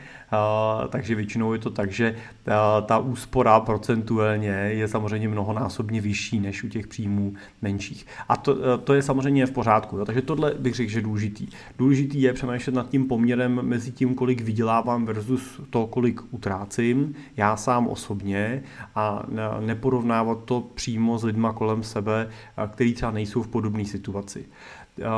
takže 0.88 1.14
většinou 1.14 1.52
je 1.52 1.58
to 1.58 1.70
tak, 1.70 1.90
že 1.90 2.16
ta 2.86 2.98
úspora 2.98 3.60
procentuálně 3.60 4.48
je 4.48 4.88
samozřejmě 4.88 5.28
mnohonásobně 5.28 6.00
vyšší 6.00 6.40
než 6.40 6.64
u 6.64 6.68
těch 6.68 6.86
příjmů 6.86 7.34
menších. 7.62 8.06
A 8.28 8.36
to, 8.36 8.78
to 8.78 8.94
je 8.94 9.02
samozřejmě 9.02 9.46
v 9.46 9.50
pořádku. 9.50 9.98
Jo? 9.98 10.04
Takže 10.04 10.22
tohle 10.22 10.54
bych 10.58 10.74
řekl, 10.74 10.90
že 10.90 10.98
je 10.98 11.02
důležitý. 11.02 11.48
Důležitý 11.78 12.22
je 12.22 12.32
přemýšlet 12.32 12.74
nad 12.74 12.88
tím 12.88 13.08
poměrem 13.08 13.60
mezi 13.62 13.92
tím, 13.92 14.14
kolik 14.14 14.40
vydělávám 14.40 15.06
versus 15.06 15.60
to, 15.70 15.86
kolik 15.86 16.20
utrácím, 16.30 17.14
já 17.36 17.56
sám 17.56 17.86
osobně 17.86 18.62
a 18.94 19.26
neporovnávat 19.60 20.44
to 20.44 20.60
přímo 20.60 21.18
s 21.18 21.24
lidma 21.24 21.52
kolem 21.52 21.82
sebe, 21.82 22.28
který 22.70 22.94
třeba 22.94 23.12
nejsou 23.12 23.42
v 23.42 23.48
podobné 23.48 23.84
situaci. 23.84 24.44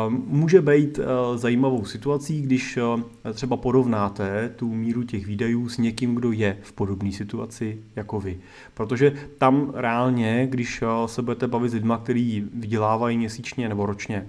Může 0.09 0.63
být 0.63 0.99
eh, 0.99 1.39
zajímavou 1.39 1.85
situací, 1.85 2.43
když 2.43 2.77
eh, 2.77 3.33
třeba 3.33 3.57
porovnáte 3.57 4.53
tu 4.57 4.75
míru 4.75 5.03
těch 5.03 5.27
výdajů 5.27 5.69
s 5.69 5.79
někým, 5.79 6.15
kdo 6.15 6.33
je 6.33 6.59
v 6.63 6.73
podobné 6.73 7.13
situaci 7.13 7.79
jako 7.97 8.21
vy. 8.21 8.39
Protože 8.75 9.13
tam 9.39 9.73
reálně, 9.75 10.47
když 10.51 10.83
eh, 10.83 11.09
se 11.09 11.23
budete 11.23 11.47
bavit 11.47 11.69
s 11.69 11.75
lidmi, 11.75 11.95
kteří 12.03 12.45
vydělávají 12.55 13.19
měsíčně 13.19 13.69
nebo 13.69 13.87
ročně, 13.87 14.27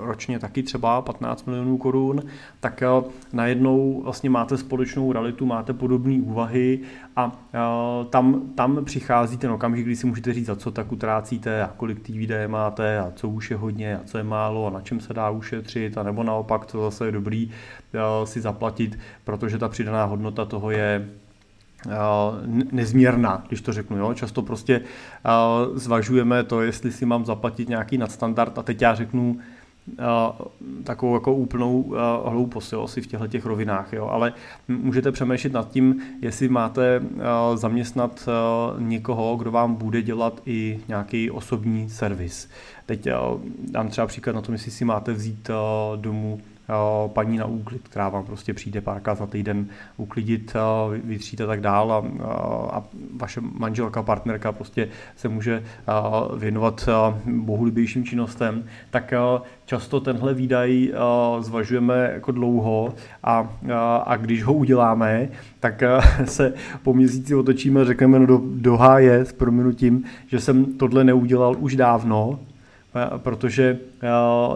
ročně 0.00 0.38
taky 0.38 0.62
třeba 0.62 1.02
15 1.02 1.46
milionů 1.46 1.78
korun, 1.78 2.22
tak 2.60 2.82
najednou 3.32 4.02
vlastně 4.04 4.30
máte 4.30 4.58
společnou 4.58 5.12
realitu, 5.12 5.46
máte 5.46 5.72
podobné 5.72 6.22
úvahy 6.22 6.80
a 7.16 7.32
tam, 8.10 8.42
tam 8.54 8.84
přichází 8.84 9.36
ten 9.36 9.50
okamžik, 9.50 9.86
kdy 9.86 9.96
si 9.96 10.06
můžete 10.06 10.32
říct, 10.32 10.46
za 10.46 10.56
co 10.56 10.70
tak 10.70 10.92
utrácíte 10.92 11.62
a 11.62 11.74
kolik 11.76 12.02
těch 12.02 12.18
výdaje 12.18 12.48
máte 12.48 12.98
a 12.98 13.12
co 13.14 13.28
už 13.28 13.50
je 13.50 13.56
hodně 13.56 13.96
a 13.96 14.04
co 14.04 14.18
je 14.18 14.24
málo 14.24 14.66
a 14.66 14.70
na 14.70 14.80
čem 14.86 15.00
se 15.00 15.14
dá 15.14 15.30
ušetřit, 15.30 15.98
a 15.98 16.02
nebo 16.02 16.22
naopak, 16.22 16.66
co 16.66 16.80
zase 16.80 17.06
je 17.06 17.12
dobrý 17.12 17.50
eh, 17.94 18.26
si 18.26 18.40
zaplatit, 18.40 18.98
protože 19.24 19.58
ta 19.58 19.68
přidaná 19.68 20.04
hodnota 20.04 20.44
toho 20.44 20.70
je 20.70 21.08
eh, 21.88 21.96
nezměrná, 22.72 23.44
když 23.48 23.60
to 23.60 23.72
řeknu. 23.72 23.96
Jo? 23.96 24.14
Často 24.14 24.42
prostě 24.42 24.80
eh, 24.80 25.30
zvažujeme 25.74 26.44
to, 26.44 26.62
jestli 26.62 26.92
si 26.92 27.06
mám 27.06 27.24
zaplatit 27.24 27.68
nějaký 27.68 27.98
nadstandard 27.98 28.58
a 28.58 28.62
teď 28.62 28.82
já 28.82 28.94
řeknu, 28.94 29.38
takovou 30.84 31.14
jako 31.14 31.34
úplnou 31.34 31.94
hloupost 32.26 32.72
jo, 32.72 32.88
si 32.88 33.00
v 33.00 33.06
těchto 33.06 33.26
těch 33.26 33.46
rovinách, 33.46 33.92
jo. 33.92 34.06
ale 34.06 34.32
můžete 34.68 35.12
přemýšlet 35.12 35.52
nad 35.52 35.70
tím, 35.70 36.02
jestli 36.22 36.48
máte 36.48 37.02
zaměstnat 37.54 38.28
někoho, 38.78 39.36
kdo 39.36 39.50
vám 39.50 39.74
bude 39.74 40.02
dělat 40.02 40.42
i 40.46 40.80
nějaký 40.88 41.30
osobní 41.30 41.88
servis. 41.90 42.48
Teď 42.86 43.08
dám 43.70 43.88
třeba 43.88 44.06
příklad 44.06 44.32
na 44.32 44.40
tom, 44.42 44.52
jestli 44.52 44.70
si 44.70 44.84
máte 44.84 45.12
vzít 45.12 45.50
domů 45.96 46.40
paní 47.06 47.38
na 47.38 47.46
úklid, 47.46 47.88
která 47.88 48.08
vám 48.08 48.24
prostě 48.24 48.54
přijde 48.54 48.80
párkrát 48.80 49.14
za 49.14 49.26
týden 49.26 49.66
uklidit, 49.96 50.54
vytřít 51.04 51.40
a 51.40 51.46
tak 51.46 51.60
dál. 51.60 51.92
A, 51.92 51.98
a 52.76 52.84
vaše 53.16 53.40
manželka, 53.40 54.02
partnerka 54.02 54.52
prostě 54.52 54.88
se 55.16 55.28
může 55.28 55.62
věnovat 56.36 56.88
bohulibějším 57.26 58.04
činnostem, 58.04 58.64
tak 58.90 59.14
často 59.66 60.00
tenhle 60.00 60.34
výdaj 60.34 60.92
zvažujeme 61.40 62.10
jako 62.14 62.32
dlouho 62.32 62.94
a, 63.22 63.50
a 64.06 64.16
když 64.16 64.44
ho 64.44 64.54
uděláme, 64.54 65.28
tak 65.60 65.82
se 66.24 66.54
po 66.82 66.94
měsíci 66.94 67.34
otočíme 67.34 67.80
a 67.80 67.84
řekneme 67.84 68.18
no 68.18 68.26
do, 68.26 68.40
do 68.44 68.76
háje 68.76 69.24
s 69.24 69.32
prominutím, 69.32 70.04
že 70.26 70.40
jsem 70.40 70.64
tohle 70.64 71.04
neudělal 71.04 71.56
už 71.58 71.76
dávno, 71.76 72.38
protože 73.16 73.78
eh, 74.02 74.08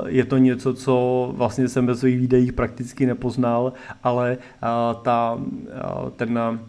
je 0.06 0.24
to 0.24 0.38
něco, 0.38 0.74
co 0.74 1.32
vlastně 1.36 1.68
jsem 1.68 1.86
ve 1.86 1.94
svých 1.94 2.20
videích 2.20 2.52
prakticky 2.52 3.06
nepoznal, 3.06 3.72
ale 4.02 4.38
eh, 4.40 4.66
ta, 5.02 5.38
eh, 5.68 6.10
ten 6.16 6.60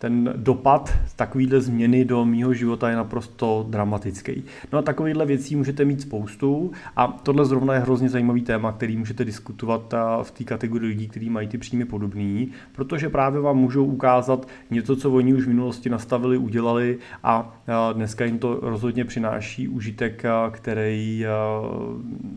ten 0.00 0.32
dopad 0.36 0.98
takovýhle 1.16 1.60
změny 1.60 2.04
do 2.04 2.24
mýho 2.24 2.54
života 2.54 2.90
je 2.90 2.96
naprosto 2.96 3.66
dramatický. 3.68 4.44
No 4.72 4.78
a 4.78 4.82
takovýchhle 4.82 5.26
věcí 5.26 5.56
můžete 5.56 5.84
mít 5.84 6.00
spoustu 6.00 6.70
a 6.96 7.06
tohle 7.06 7.44
zrovna 7.44 7.74
je 7.74 7.80
hrozně 7.80 8.08
zajímavý 8.08 8.42
téma, 8.42 8.72
který 8.72 8.96
můžete 8.96 9.24
diskutovat 9.24 9.94
v 10.22 10.30
té 10.30 10.44
kategorii 10.44 10.88
lidí, 10.88 11.08
kteří 11.08 11.30
mají 11.30 11.48
ty 11.48 11.58
příjmy 11.58 11.84
podobný, 11.84 12.50
protože 12.72 13.08
právě 13.08 13.40
vám 13.40 13.56
můžou 13.56 13.84
ukázat 13.84 14.48
něco, 14.70 14.96
co 14.96 15.10
oni 15.10 15.34
už 15.34 15.44
v 15.44 15.48
minulosti 15.48 15.90
nastavili, 15.90 16.38
udělali 16.38 16.98
a 17.22 17.62
dneska 17.92 18.24
jim 18.24 18.38
to 18.38 18.58
rozhodně 18.62 19.04
přináší 19.04 19.68
užitek, 19.68 20.22
který 20.50 21.24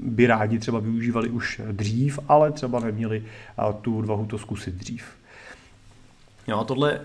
by 0.03 0.27
rádi 0.27 0.59
třeba 0.59 0.79
využívali 0.79 1.29
už 1.29 1.61
dřív, 1.71 2.19
ale 2.27 2.51
třeba 2.51 2.79
neměli 2.79 3.23
tu 3.81 3.97
odvahu 3.97 4.25
to 4.25 4.37
zkusit 4.37 4.75
dřív. 4.75 5.03
Jo, 6.47 6.59
a 6.59 6.63
tohle 6.63 6.99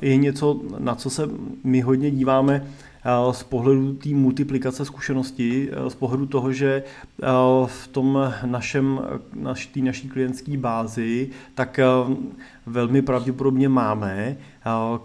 je 0.00 0.16
něco, 0.16 0.60
na 0.78 0.94
co 0.94 1.10
se 1.10 1.28
my 1.64 1.80
hodně 1.80 2.10
díváme 2.10 2.66
eh, 3.04 3.34
z 3.34 3.42
pohledu 3.42 3.94
té 3.94 4.08
multiplikace 4.08 4.84
zkušenosti, 4.84 5.68
eh, 5.72 5.90
z 5.90 5.94
pohledu 5.94 6.26
toho, 6.26 6.52
že 6.52 6.82
eh, 7.22 7.26
v 7.66 7.88
tom 7.88 8.32
našem, 8.44 9.00
naš, 9.34 9.70
naší 9.76 10.08
klientské 10.08 10.56
bázi, 10.56 11.30
tak 11.54 11.80
velmi 12.66 13.02
pravděpodobně 13.02 13.68
máme 13.68 14.36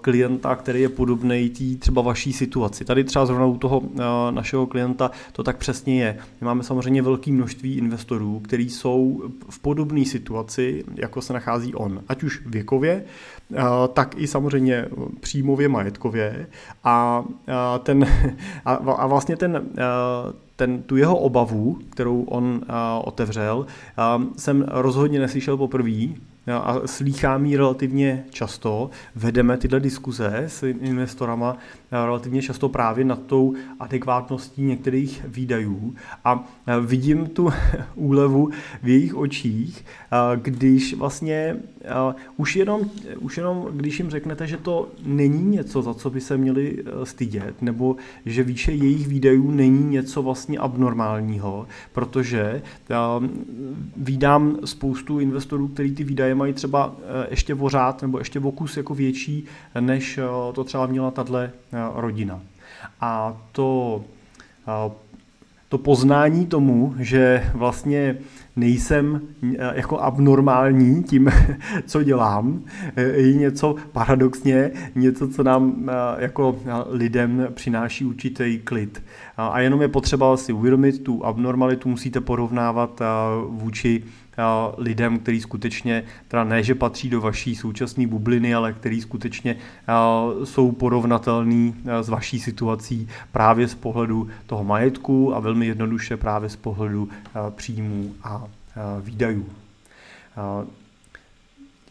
klienta, 0.01 0.55
který 0.55 0.81
je 0.81 0.89
podobný 0.89 1.49
té 1.49 1.79
třeba 1.79 2.01
vaší 2.01 2.33
situaci. 2.33 2.85
Tady 2.85 3.03
třeba 3.03 3.25
zrovna 3.25 3.45
u 3.45 3.57
toho 3.57 3.81
našeho 4.31 4.67
klienta 4.67 5.11
to 5.31 5.43
tak 5.43 5.57
přesně 5.57 6.03
je. 6.03 6.17
My 6.41 6.45
máme 6.45 6.63
samozřejmě 6.63 7.01
velké 7.01 7.31
množství 7.31 7.77
investorů, 7.77 8.39
kteří 8.39 8.69
jsou 8.69 9.23
v 9.49 9.59
podobné 9.59 10.05
situaci, 10.05 10.83
jako 10.95 11.21
se 11.21 11.33
nachází 11.33 11.75
on. 11.75 12.01
Ať 12.07 12.23
už 12.23 12.41
věkově, 12.45 13.03
tak 13.93 14.15
i 14.17 14.27
samozřejmě 14.27 14.85
příjmově, 15.19 15.69
majetkově. 15.69 16.47
A, 16.83 17.23
ten, 17.83 18.07
a 18.65 19.07
vlastně 19.07 19.37
ten 19.37 19.61
ten, 20.55 20.83
tu 20.83 20.97
jeho 20.97 21.17
obavu, 21.17 21.79
kterou 21.89 22.23
on 22.23 22.43
uh, 22.45 22.59
otevřel, 23.03 23.65
jsem 24.37 24.65
rozhodně 24.67 25.19
neslyšel 25.19 25.57
poprvé, 25.57 26.07
a 26.47 26.81
slýchám 26.85 27.45
ji 27.45 27.57
relativně 27.57 28.23
často. 28.29 28.89
Vedeme 29.15 29.57
tyhle 29.57 29.79
diskuze 29.79 30.43
s 30.47 30.63
investorama 30.63 31.57
relativně 31.91 32.41
často 32.41 32.69
právě 32.69 33.05
nad 33.05 33.21
tou 33.25 33.53
adekvátností 33.79 34.61
některých 34.61 35.25
výdajů 35.27 35.95
a 36.25 36.49
vidím 36.81 37.27
tu 37.27 37.49
úlevu 37.95 38.49
v 38.83 38.87
jejich 38.87 39.15
očích, 39.15 39.85
když 40.35 40.93
vlastně 40.93 41.57
už 42.37 42.55
jenom, 42.55 42.81
už 43.19 43.37
jenom 43.37 43.67
když 43.71 43.99
jim 43.99 44.09
řeknete, 44.09 44.47
že 44.47 44.57
to 44.57 44.89
není 45.05 45.43
něco, 45.43 45.81
za 45.81 45.93
co 45.93 46.09
by 46.09 46.21
se 46.21 46.37
měli 46.37 46.83
stydět, 47.03 47.61
nebo 47.61 47.95
že 48.25 48.43
výše 48.43 48.71
jejich 48.71 49.07
výdajů 49.07 49.51
není 49.51 49.83
něco 49.83 50.21
vlastně 50.21 50.59
abnormálního, 50.59 51.67
protože 51.93 52.61
vídám 53.97 54.57
spoustu 54.65 55.19
investorů, 55.19 55.67
kteří 55.67 55.95
ty 55.95 56.03
výdaje 56.03 56.30
mají 56.35 56.53
třeba 56.53 56.95
e, 57.23 57.27
ještě 57.29 57.53
vořád 57.53 58.01
nebo 58.01 58.17
ještě 58.17 58.39
vokus 58.39 58.77
jako 58.77 58.95
větší, 58.95 59.45
než 59.79 60.17
e, 60.17 60.21
to 60.53 60.63
třeba 60.63 60.85
měla 60.85 61.11
tahle 61.11 61.51
rodina. 61.95 62.41
A 63.01 63.37
to, 63.51 64.01
to 65.69 65.77
poznání 65.77 66.45
tomu, 66.45 66.95
že 66.99 67.51
vlastně 67.53 68.17
nejsem 68.55 69.21
jako 69.73 69.99
abnormální 69.99 71.03
tím, 71.03 71.29
co 71.85 72.03
dělám, 72.03 72.61
je 72.95 73.33
něco 73.33 73.75
paradoxně, 73.91 74.71
něco, 74.95 75.27
co 75.27 75.43
nám 75.43 75.91
jako 76.17 76.59
lidem 76.89 77.47
přináší 77.53 78.05
určitý 78.05 78.59
klid. 78.63 79.03
A 79.37 79.59
jenom 79.59 79.81
je 79.81 79.87
potřeba 79.87 80.37
si 80.37 80.53
uvědomit, 80.53 81.03
tu 81.03 81.25
abnormalitu 81.25 81.89
musíte 81.89 82.21
porovnávat 82.21 83.01
vůči 83.47 84.03
lidem, 84.77 85.19
který 85.19 85.41
skutečně, 85.41 86.03
teda 86.27 86.43
ne, 86.43 86.63
že 86.63 86.75
patří 86.75 87.09
do 87.09 87.21
vaší 87.21 87.55
současné 87.55 88.07
bubliny, 88.07 88.55
ale 88.55 88.73
který 88.73 89.01
skutečně 89.01 89.55
jsou 90.43 90.71
porovnatelný 90.71 91.75
s 92.01 92.09
vaší 92.09 92.39
situací 92.39 93.07
právě 93.31 93.67
z 93.67 93.75
pohledu 93.75 94.27
toho 94.45 94.63
majetku 94.63 95.35
a 95.35 95.39
velmi 95.39 95.65
jednoduše 95.65 96.17
právě 96.17 96.49
z 96.49 96.55
pohledu 96.55 97.09
příjmů 97.49 98.15
a 98.23 98.47
výdajů. 99.01 99.45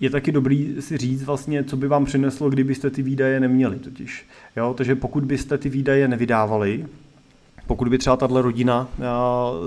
Je 0.01 0.11
taky 0.11 0.33
dobrý 0.33 0.77
si 0.81 0.97
říct 0.97 1.23
vlastně, 1.23 1.65
co 1.65 1.77
by 1.77 1.89
vám 1.89 2.05
přineslo, 2.05 2.51
kdybyste 2.51 2.91
ty 2.91 3.03
výdaje 3.03 3.41
neměli 3.41 3.79
totiž. 3.79 4.27
Jo, 4.57 4.75
takže 4.77 4.95
pokud 4.95 5.25
byste 5.25 5.59
ty 5.59 5.69
výdaje 5.69 6.09
nevydávali, 6.09 6.87
pokud 7.71 7.89
by 7.89 7.99
třeba 7.99 8.17
tahle 8.17 8.43
rodina 8.43 8.89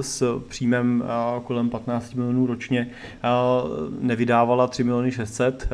s 0.02 0.42
příjmem 0.48 1.04
kolem 1.44 1.70
15 1.70 2.14
milionů 2.14 2.48
ročně 2.48 2.90
nevydávala 4.00 4.68
3 4.68 4.84
miliony 4.84 5.12
600 5.12 5.70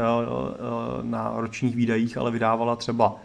na 1.02 1.34
ročních 1.36 1.76
výdajích, 1.76 2.18
ale 2.18 2.32
vydávala 2.32 2.76
třeba 2.76 3.16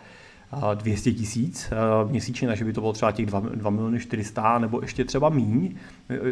200 0.75 1.13
tisíc 1.13 1.71
měsíčně, 2.11 2.49
takže 2.49 2.65
by 2.65 2.73
to 2.73 2.81
bylo 2.81 2.93
třeba 2.93 3.13
těch 3.13 3.27
2, 3.27 3.41
2 3.41 3.71
miliony 3.71 4.01
400 4.01 4.59
nebo 4.59 4.81
ještě 4.83 5.05
třeba 5.05 5.29
míň. 5.29 5.75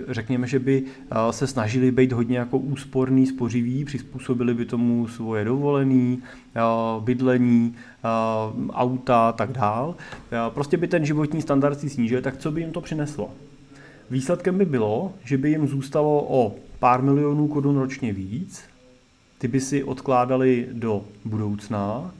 Řekněme, 0.08 0.46
že 0.46 0.58
by 0.58 0.82
se 1.30 1.46
snažili 1.46 1.90
být 1.90 2.12
hodně 2.12 2.38
jako 2.38 2.58
úsporný, 2.58 3.26
spořivý, 3.26 3.84
přizpůsobili 3.84 4.54
by 4.54 4.64
tomu 4.64 5.08
svoje 5.08 5.44
dovolený, 5.44 6.22
bydlení, 7.00 7.74
auta 8.70 9.28
a 9.28 9.32
tak 9.32 9.52
dál. 9.52 9.94
Prostě 10.48 10.76
by 10.76 10.88
ten 10.88 11.04
životní 11.04 11.42
standard 11.42 11.80
si 11.80 11.90
snížil, 11.90 12.22
tak 12.22 12.36
co 12.36 12.50
by 12.50 12.60
jim 12.60 12.72
to 12.72 12.80
přineslo? 12.80 13.30
Výsledkem 14.10 14.58
by 14.58 14.64
bylo, 14.64 15.12
že 15.24 15.38
by 15.38 15.50
jim 15.50 15.66
zůstalo 15.66 16.26
o 16.28 16.54
pár 16.78 17.02
milionů 17.02 17.48
korun 17.48 17.78
ročně 17.78 18.12
víc, 18.12 18.62
ty 19.38 19.48
by 19.48 19.60
si 19.60 19.84
odkládali 19.84 20.68
do 20.72 21.04
budoucna, 21.24 22.14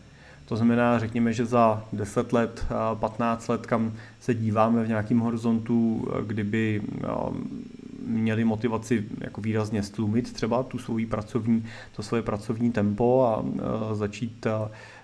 to 0.53 0.57
znamená, 0.57 0.99
řekněme, 0.99 1.33
že 1.33 1.47
za 1.47 1.85
10 1.93 2.33
let, 2.33 2.67
15 2.95 3.49
let, 3.49 3.67
kam 3.67 3.93
se 4.21 4.35
díváme 4.35 4.85
v 4.85 4.88
nějakém 4.88 5.19
horizontu, 5.19 6.09
kdyby 6.27 6.83
měli 8.07 8.45
motivaci 8.45 9.05
jako 9.21 9.41
výrazně 9.41 9.83
stlumit 9.83 10.33
třeba 10.33 10.62
tu 10.62 10.79
svoji 10.79 11.07
pracovní, 11.07 11.65
to 11.97 12.03
svoje 12.03 12.23
pracovní 12.23 12.73
tempo 12.73 13.25
a 13.27 13.45
začít 13.95 14.47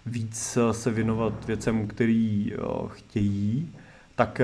víc 0.07 0.59
se 0.73 0.91
věnovat 0.91 1.47
věcem, 1.47 1.87
který 1.87 2.53
chtějí, 2.89 3.69
tak 4.15 4.41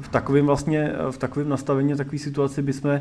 v 0.00 0.08
takovém 0.10 0.46
vlastně, 0.46 0.92
v 1.10 1.18
takovém 1.18 1.48
nastavení 1.48 1.96
takové 1.96 2.18
situaci 2.18 2.62
bychom 2.62 3.00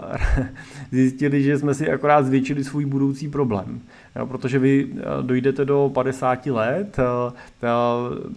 zjistili, 0.92 1.42
že 1.42 1.58
jsme 1.58 1.74
si 1.74 1.90
akorát 1.90 2.26
zvětšili 2.26 2.64
svůj 2.64 2.84
budoucí 2.84 3.28
problém. 3.28 3.80
Protože 4.24 4.58
vy 4.58 4.88
dojdete 5.22 5.64
do 5.64 5.90
50 5.94 6.46
let, 6.46 6.96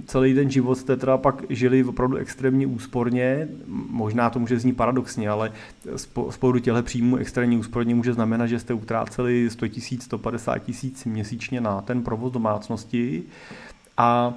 celý 0.05 0.34
ten 0.34 0.49
život 0.49 0.75
jste 0.75 0.97
teda 0.97 1.17
pak 1.17 1.43
žili 1.49 1.84
opravdu 1.84 2.17
extrémně 2.17 2.67
úsporně, 2.67 3.47
možná 3.89 4.29
to 4.29 4.39
může 4.39 4.60
znít 4.60 4.77
paradoxně, 4.77 5.29
ale 5.29 5.51
z 6.29 6.38
pohledu 6.38 6.60
těchto 6.60 6.84
příjmů 6.84 7.17
extrémně 7.17 7.57
úsporně 7.57 7.95
může 7.95 8.13
znamenat, 8.13 8.47
že 8.47 8.60
jste 8.60 8.73
utráceli 8.73 9.49
100 9.49 9.67
tisíc, 9.67 10.03
150 10.03 10.57
tisíc 10.57 11.05
měsíčně 11.05 11.62
na 11.62 11.81
ten 11.81 12.03
provoz 12.03 12.34
domácnosti. 12.34 13.23
A 13.97 14.34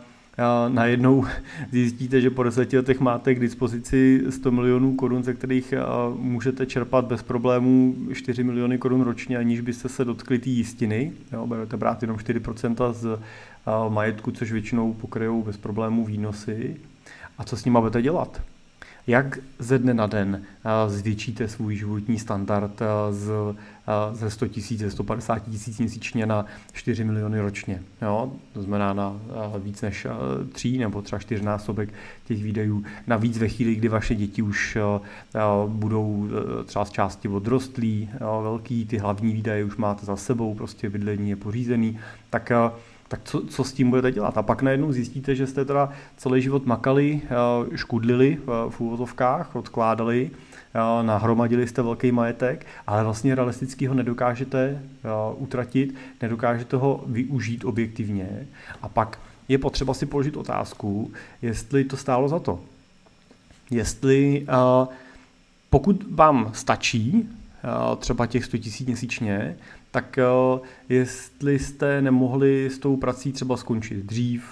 najednou 0.68 1.24
zjistíte, 1.72 2.20
že 2.20 2.30
po 2.30 2.42
deseti 2.42 2.76
letech 2.76 3.00
máte 3.00 3.34
k 3.34 3.40
dispozici 3.40 4.22
100 4.30 4.50
milionů 4.50 4.94
korun, 4.94 5.22
ze 5.22 5.34
kterých 5.34 5.74
můžete 6.16 6.66
čerpat 6.66 7.04
bez 7.04 7.22
problémů 7.22 7.96
4 8.12 8.44
miliony 8.44 8.78
korun 8.78 9.00
ročně, 9.00 9.38
aniž 9.38 9.60
byste 9.60 9.88
se 9.88 10.04
dotkli 10.04 10.38
té 10.38 10.50
jistiny. 10.50 11.12
Jo, 11.32 11.46
budete 11.46 11.76
brát 11.76 12.02
jenom 12.02 12.16
4% 12.16 12.92
z 12.92 13.18
majetku, 13.88 14.30
což 14.30 14.52
většinou 14.52 14.92
pokryjou 14.92 15.42
bez 15.42 15.56
problémů 15.56 16.04
výnosy. 16.04 16.76
A 17.38 17.44
co 17.44 17.56
s 17.56 17.64
nimi 17.64 17.78
budete 17.80 18.02
dělat? 18.02 18.42
Jak 19.06 19.38
ze 19.58 19.78
dne 19.78 19.94
na 19.94 20.06
den 20.06 20.42
zvětšíte 20.86 21.48
svůj 21.48 21.76
životní 21.76 22.18
standard 22.18 22.80
z, 23.10 23.30
ze 24.12 24.30
100 24.30 24.48
tisíc, 24.48 24.80
ze 24.80 24.90
150 24.90 25.38
tisíc 25.38 25.78
měsíčně 25.78 26.26
na 26.26 26.46
4 26.72 27.04
miliony 27.04 27.40
ročně. 27.40 27.82
Jo? 28.02 28.32
To 28.52 28.62
znamená 28.62 28.92
na 28.92 29.20
víc 29.58 29.82
než 29.82 30.06
3 30.52 30.78
nebo 30.78 31.02
třeba 31.02 31.18
4 31.18 31.44
násobek 31.44 31.94
těch 32.24 32.42
výdajů. 32.42 32.84
Navíc 33.06 33.38
ve 33.38 33.48
chvíli, 33.48 33.74
kdy 33.74 33.88
vaše 33.88 34.14
děti 34.14 34.42
už 34.42 34.78
budou 35.66 36.28
třeba 36.64 36.84
z 36.84 36.90
části 36.90 37.28
odrostlí, 37.28 38.10
velký, 38.20 38.86
ty 38.86 38.98
hlavní 38.98 39.32
výdaje 39.32 39.64
už 39.64 39.76
máte 39.76 40.06
za 40.06 40.16
sebou, 40.16 40.54
prostě 40.54 40.90
bydlení 40.90 41.30
je 41.30 41.36
pořízený, 41.36 41.98
tak 42.30 42.52
tak 43.08 43.20
co, 43.24 43.46
co 43.46 43.64
s 43.64 43.72
tím 43.72 43.90
budete 43.90 44.12
dělat? 44.12 44.38
A 44.38 44.42
pak 44.42 44.62
najednou 44.62 44.92
zjistíte, 44.92 45.34
že 45.34 45.46
jste 45.46 45.64
teda 45.64 45.92
celý 46.16 46.42
život 46.42 46.66
makali, 46.66 47.20
eh, 47.24 47.76
škudlili 47.76 48.38
v 48.68 48.80
úvozovkách, 48.80 49.56
odkládali, 49.56 50.30
eh, 50.30 51.02
nahromadili 51.02 51.66
jste 51.66 51.82
velký 51.82 52.12
majetek, 52.12 52.66
ale 52.86 53.04
vlastně 53.04 53.34
realisticky 53.34 53.86
ho 53.86 53.94
nedokážete 53.94 54.82
eh, 55.04 55.08
utratit, 55.36 55.94
nedokážete 56.22 56.76
ho 56.76 57.04
využít 57.06 57.64
objektivně 57.64 58.46
a 58.82 58.88
pak 58.88 59.18
je 59.48 59.58
potřeba 59.58 59.94
si 59.94 60.06
položit 60.06 60.36
otázku, 60.36 61.12
jestli 61.42 61.84
to 61.84 61.96
stálo 61.96 62.28
za 62.28 62.38
to. 62.38 62.60
Jestli 63.70 64.46
pokud 65.70 66.04
vám 66.10 66.50
stačí 66.54 67.28
třeba 67.98 68.26
těch 68.26 68.44
100 68.44 68.56
000 68.56 68.70
měsíčně, 68.86 69.56
tak 69.94 70.18
eh, 70.18 70.24
jestli 70.88 71.58
jste 71.58 72.02
nemohli 72.02 72.70
s 72.70 72.78
tou 72.78 72.96
prací 72.96 73.32
třeba 73.32 73.56
skončit 73.56 73.96
dřív, 73.96 74.44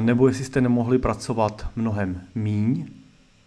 nebo 0.00 0.28
jestli 0.28 0.44
jste 0.44 0.60
nemohli 0.60 0.98
pracovat 0.98 1.66
mnohem 1.76 2.20
míň, 2.34 2.86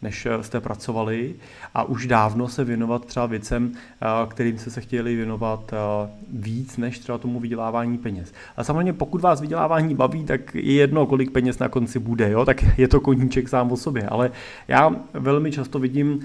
než 0.01 0.25
eh, 0.25 0.43
jste 0.43 0.61
pracovali 0.61 1.35
a 1.73 1.83
už 1.83 2.07
dávno 2.07 2.47
se 2.47 2.63
věnovat 2.63 3.05
třeba 3.05 3.25
věcem, 3.25 3.71
eh, 3.73 4.05
kterým 4.27 4.57
jste 4.57 4.69
se 4.69 4.81
chtěli 4.81 5.15
věnovat 5.15 5.73
eh, 5.73 6.09
víc, 6.33 6.77
než 6.77 6.99
třeba 6.99 7.17
tomu 7.17 7.39
vydělávání 7.39 7.97
peněz. 7.97 8.33
A 8.57 8.63
samozřejmě 8.63 8.93
pokud 8.93 9.21
vás 9.21 9.41
vydělávání 9.41 9.95
baví, 9.95 10.23
tak 10.23 10.55
je 10.55 10.73
jedno, 10.73 11.05
kolik 11.05 11.31
peněz 11.31 11.59
na 11.59 11.69
konci 11.69 11.99
bude, 11.99 12.31
jo? 12.31 12.45
tak 12.45 12.77
je 12.77 12.87
to 12.87 12.99
koníček 12.99 13.49
sám 13.49 13.71
o 13.71 13.77
sobě. 13.77 14.07
Ale 14.07 14.31
já 14.67 14.95
velmi 15.13 15.51
často 15.51 15.79
vidím 15.79 16.19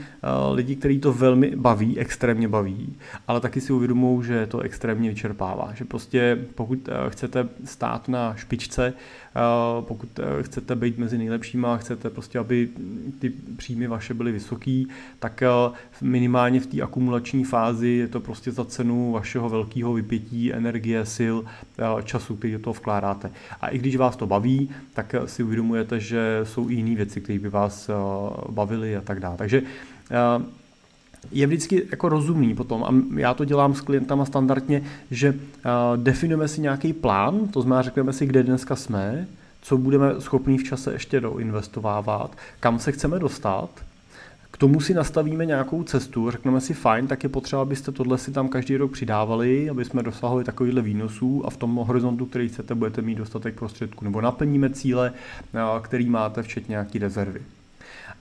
lidi, 0.53 0.77
kteří 0.77 0.99
to 0.99 1.13
velmi 1.13 1.57
baví, 1.57 1.99
extrémně 1.99 2.49
baví, 2.49 2.97
ale 3.29 3.41
taky 3.41 3.61
si 3.61 3.73
uvědomují, 3.73 4.25
že 4.25 4.47
to 4.47 4.61
extrémně 4.61 5.09
vyčerpává. 5.09 5.71
Že 5.75 5.85
prostě 5.85 6.39
pokud 6.55 6.89
chcete 7.09 7.49
stát 7.65 8.09
na 8.09 8.35
špičce, 8.35 8.93
pokud 9.81 10.21
chcete 10.43 10.77
být 10.77 10.99
mezi 10.99 11.19
nejlepšíma, 11.19 11.77
chcete 11.77 12.11
prostě, 12.11 12.39
aby 12.39 12.69
ty 13.19 13.33
příjmy 13.57 13.87
vaše 13.87 14.15
byly 14.15 14.33
vysoký, 14.33 14.89
tak 15.19 15.43
minimálně 16.03 16.61
v 16.61 16.67
té 16.67 16.83
akumulační 16.83 17.45
fázi 17.45 17.89
je 17.89 18.09
to 18.09 18.21
prostě 18.21 18.53
za 18.53 18.65
cenu 18.65 19.13
vašeho 19.13 19.49
velkého 19.49 19.93
vypětí, 19.93 20.53
energie, 20.53 21.07
sil, 21.17 21.37
času, 22.05 22.37
který 22.37 22.53
do 22.53 22.59
toho 22.59 22.75
vkládáte. 22.75 23.31
A 23.61 23.69
i 23.69 23.79
když 23.79 23.97
vás 23.97 24.17
to 24.17 24.27
baví, 24.27 24.71
tak 24.95 25.15
si 25.27 25.43
uvědomujete, 25.43 26.01
že 26.01 26.41
jsou 26.45 26.69
i 26.69 26.75
jiné 26.75 26.95
věci, 26.97 27.21
které 27.21 27.39
by 27.39 27.49
vás 27.49 27.91
bavily 28.49 28.97
a 28.97 29.01
tak 29.01 29.21
dále. 29.21 29.37
Takže 29.37 29.63
je 31.33 31.47
vždycky 31.47 31.87
jako 31.91 32.09
rozumný 32.09 32.55
potom, 32.55 32.85
a 32.85 33.19
já 33.21 33.35
to 33.35 33.45
dělám 33.45 33.75
s 33.75 33.81
klientama 33.81 34.25
standardně, 34.25 34.83
že 35.11 35.35
definujeme 35.97 36.49
si 36.49 36.61
nějaký 36.61 36.93
plán, 36.93 37.49
to 37.49 37.63
znamená, 37.63 37.83
řekneme 37.83 38.13
si, 38.13 38.27
kde 38.27 38.43
dneska 38.43 38.77
jsme, 38.77 39.27
co 39.63 39.79
budeme 39.79 40.21
schopni 40.21 40.59
v 40.59 40.65
čase 40.65 40.93
ještě 40.93 41.21
doinvestovávat, 41.21 42.37
kam 42.61 42.79
se 42.79 42.93
chceme 42.93 43.19
dostat, 43.19 43.71
k 44.51 44.57
tomu 44.59 44.81
si 44.81 44.95
nastavíme 44.95 45.47
nějakou 45.47 45.83
cestu, 45.83 46.31
řekneme 46.31 46.61
si 46.61 46.75
fajn, 46.75 47.07
tak 47.07 47.23
je 47.23 47.29
potřeba, 47.29 47.63
abyste 47.63 47.93
tohle 47.93 48.19
si 48.19 48.33
tam 48.33 48.49
každý 48.49 48.77
rok 48.77 48.93
přidávali, 48.93 49.71
aby 49.71 49.85
jsme 49.85 50.03
dosahovali 50.03 50.45
takovýhle 50.45 50.83
výnosů 50.83 51.47
a 51.47 51.51
v 51.51 51.57
tom 51.57 51.77
horizontu, 51.77 52.27
který 52.27 52.49
chcete, 52.49 52.75
budete 52.75 53.03
mít 53.03 53.15
dostatek 53.15 53.55
prostředků. 53.55 54.05
Nebo 54.05 54.21
naplníme 54.21 54.71
cíle, 54.71 55.13
který 55.83 56.11
máte, 56.11 56.43
včetně 56.43 56.73
nějaký 56.73 56.99
rezervy. 56.99 57.41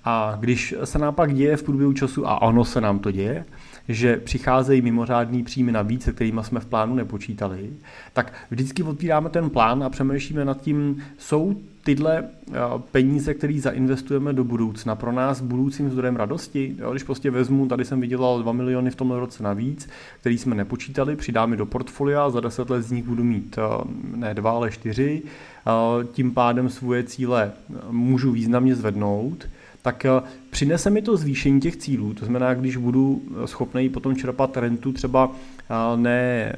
A 0.04 0.38
když 0.40 0.76
se 0.84 1.00
nám 1.00 1.16
pak 1.16 1.34
děje 1.34 1.58
v 1.58 1.64
průběhu 1.64 1.94
času, 1.94 2.28
a 2.28 2.42
ono 2.42 2.66
se 2.66 2.82
nám 2.82 3.00
to 3.00 3.12
děje, 3.12 3.46
že 3.88 4.18
přicházejí 4.18 4.82
mimořádný 4.82 5.44
příjmy 5.44 5.72
navíc, 5.72 6.04
se 6.04 6.14
kterými 6.14 6.42
jsme 6.44 6.60
v 6.60 6.66
plánu 6.66 6.96
nepočítali, 6.96 7.70
tak 8.14 8.34
vždycky 8.52 8.84
otvíráme 8.84 9.30
ten 9.30 9.50
plán 9.50 9.84
a 9.84 9.90
přemýšlíme 9.90 10.46
nad 10.46 10.62
tím, 10.62 11.04
jsou 11.18 11.56
tyhle 11.84 12.24
eh, 12.24 12.54
peníze, 12.92 13.34
které 13.34 13.60
zainvestujeme 13.60 14.34
do 14.34 14.44
budoucna, 14.44 14.96
pro 14.96 15.12
nás 15.12 15.42
budoucím 15.42 15.90
zdrojem 15.90 16.16
radosti. 16.16 16.76
Jo, 16.80 16.92
když 16.92 17.04
prostě 17.04 17.32
vezmu, 17.32 17.68
tady 17.68 17.86
jsem 17.86 18.02
vydělal 18.02 18.42
2 18.42 18.52
miliony 18.52 18.92
v 18.92 18.96
tomhle 18.96 19.20
roce 19.20 19.44
navíc, 19.44 19.90
který 20.20 20.38
jsme 20.38 20.56
nepočítali, 20.56 21.16
přidám 21.16 21.58
do 21.58 21.66
portfolia, 21.66 22.30
za 22.30 22.40
10 22.40 22.70
let 22.70 22.82
z 22.82 22.92
nich 22.92 23.04
budu 23.04 23.24
mít 23.24 23.58
eh, 23.58 23.84
ne 24.16 24.34
dva, 24.34 24.52
ale 24.52 24.72
čtyři, 24.72 25.22
eh, 25.24 25.72
tím 26.12 26.32
pádem 26.32 26.70
svoje 26.70 27.04
cíle 27.04 27.52
můžu 27.90 28.32
významně 28.32 28.76
zvednout, 28.76 29.48
tak 29.82 30.06
eh, 30.06 30.10
přinese 30.50 30.90
mi 30.90 31.02
to 31.02 31.18
zvýšení 31.18 31.62
těch 31.62 31.78
cílů. 31.78 32.14
To 32.14 32.26
znamená, 32.26 32.54
když 32.54 32.78
budu 32.78 33.22
eh, 33.44 33.48
schopný 33.48 33.90
potom 33.90 34.16
čerpat 34.16 34.58
rentu 34.58 34.94
třeba 34.94 35.32
eh, 35.32 35.98
ne 35.98 36.56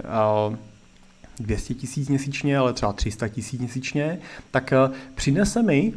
200 1.40 1.74
tisíc 1.74 2.10
měsíčně, 2.10 2.58
ale 2.58 2.74
třeba 2.74 2.94
300 2.94 3.28
tisíc 3.28 3.60
měsíčně, 3.60 4.20
tak 4.52 4.74
přinese 5.16 5.64
mi 5.64 5.94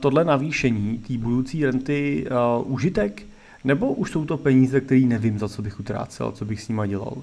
tohle 0.00 0.24
navýšení 0.24 0.98
té 0.98 1.18
budoucí 1.18 1.66
renty 1.66 2.26
užitek, 2.64 3.22
nebo 3.64 3.92
už 3.92 4.10
jsou 4.10 4.24
to 4.24 4.36
peníze, 4.36 4.80
které 4.80 5.00
nevím, 5.00 5.38
za 5.38 5.48
co 5.48 5.62
bych 5.62 5.80
utrácel, 5.80 6.32
co 6.32 6.44
bych 6.44 6.62
s 6.62 6.68
nima 6.68 6.86
dělal. 6.86 7.16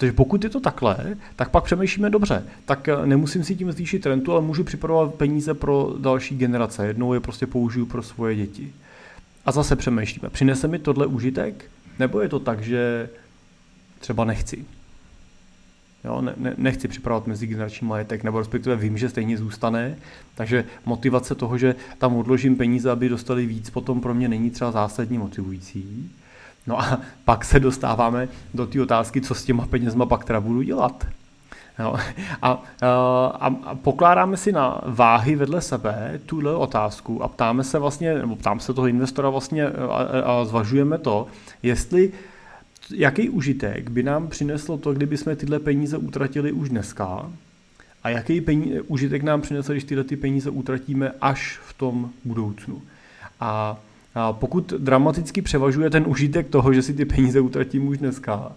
Protože 0.00 0.12
pokud 0.12 0.44
je 0.44 0.50
to 0.50 0.60
takhle, 0.60 0.96
tak 1.36 1.50
pak 1.50 1.64
přemýšlíme 1.64 2.10
dobře. 2.10 2.44
Tak 2.64 2.88
eh, 2.88 3.06
nemusím 3.06 3.44
si 3.44 3.56
tím 3.56 3.72
zvýšit 3.72 4.06
rentu, 4.06 4.32
ale 4.32 4.40
můžu 4.40 4.64
připravovat 4.64 5.14
peníze 5.14 5.54
pro 5.54 5.94
další 5.98 6.36
generace. 6.36 6.86
Jednou 6.86 7.14
je 7.14 7.20
prostě 7.20 7.46
použiju 7.46 7.86
pro 7.86 8.02
svoje 8.02 8.36
děti. 8.36 8.72
A 9.46 9.52
zase 9.52 9.76
přemýšlíme, 9.76 10.30
přinese 10.30 10.68
mi 10.68 10.78
tohle 10.78 11.06
užitek? 11.06 11.70
Nebo 11.98 12.20
je 12.20 12.28
to 12.28 12.38
tak, 12.38 12.62
že 12.62 13.10
třeba 13.98 14.24
nechci? 14.24 14.64
Jo, 16.04 16.20
ne, 16.20 16.34
ne, 16.36 16.54
nechci 16.56 16.88
připravovat 16.88 17.26
mezigenerační 17.26 17.86
majetek, 17.86 18.24
nebo 18.24 18.38
respektive 18.38 18.76
vím, 18.76 18.98
že 18.98 19.08
stejně 19.08 19.38
zůstane, 19.38 19.96
takže 20.34 20.64
motivace 20.84 21.34
toho, 21.34 21.58
že 21.58 21.74
tam 21.98 22.16
odložím 22.16 22.56
peníze, 22.56 22.90
aby 22.90 23.08
dostali 23.08 23.46
víc, 23.46 23.70
potom 23.70 24.00
pro 24.00 24.14
mě 24.14 24.28
není 24.28 24.50
třeba 24.50 24.72
zásadně 24.72 25.18
motivující. 25.18 26.10
No 26.66 26.80
a 26.80 27.00
pak 27.24 27.44
se 27.44 27.60
dostáváme 27.60 28.28
do 28.54 28.66
té 28.66 28.82
otázky, 28.82 29.20
co 29.20 29.34
s 29.34 29.44
těma 29.44 29.66
penězma 29.66 30.06
pak 30.06 30.24
teda 30.24 30.40
budu 30.40 30.62
dělat. 30.62 31.06
No, 31.78 31.94
a, 32.42 32.62
a, 32.82 33.46
a 33.64 33.74
pokládáme 33.74 34.36
si 34.36 34.52
na 34.52 34.80
váhy 34.86 35.36
vedle 35.36 35.60
sebe 35.60 36.20
tuhle 36.26 36.54
otázku 36.54 37.22
a 37.22 37.28
ptáme 37.28 37.64
se 37.64 37.78
vlastně, 37.78 38.14
nebo 38.14 38.36
ptám 38.36 38.60
se 38.60 38.74
toho 38.74 38.86
investora 38.86 39.30
vlastně 39.30 39.66
a, 39.66 39.94
a 40.24 40.44
zvažujeme 40.44 40.98
to, 40.98 41.26
jestli 41.62 42.12
jaký 42.94 43.28
užitek 43.28 43.90
by 43.90 44.02
nám 44.02 44.28
přineslo 44.28 44.78
to, 44.78 44.92
kdyby 44.92 45.16
jsme 45.16 45.36
tyhle 45.36 45.58
peníze 45.58 45.96
utratili 45.96 46.52
už 46.52 46.68
dneska 46.68 47.30
a 48.02 48.08
jaký 48.08 48.40
peníze, 48.40 48.82
užitek 48.82 49.22
nám 49.22 49.40
přineslo, 49.40 49.72
když 49.72 49.84
tyhle 49.84 50.04
ty 50.04 50.16
peníze 50.16 50.50
utratíme 50.50 51.12
až 51.20 51.58
v 51.66 51.72
tom 51.72 52.10
budoucnu. 52.24 52.82
A 53.40 53.76
a 54.14 54.32
pokud 54.32 54.72
dramaticky 54.72 55.42
převažuje 55.42 55.90
ten 55.90 56.04
užitek 56.06 56.48
toho, 56.48 56.72
že 56.72 56.82
si 56.82 56.94
ty 56.94 57.04
peníze 57.04 57.40
utratím 57.40 57.88
už 57.88 57.98
dneska, 57.98 58.52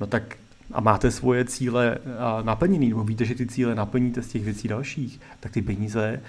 no 0.00 0.06
tak 0.06 0.36
a 0.72 0.80
máte 0.80 1.10
svoje 1.10 1.44
cíle 1.44 1.98
naplněný, 2.42 2.88
nebo 2.88 3.04
víte, 3.04 3.24
že 3.24 3.34
ty 3.34 3.46
cíle 3.46 3.74
naplníte 3.74 4.22
z 4.22 4.28
těch 4.28 4.44
věcí 4.44 4.68
dalších, 4.68 5.20
tak 5.40 5.52
ty 5.52 5.62
peníze 5.62 6.20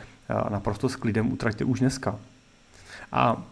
naprosto 0.50 0.90
s 0.90 0.96
klidem 0.96 1.32
utraťte 1.32 1.66
už 1.66 1.80
dneska. 1.80 2.20
A 3.12 3.44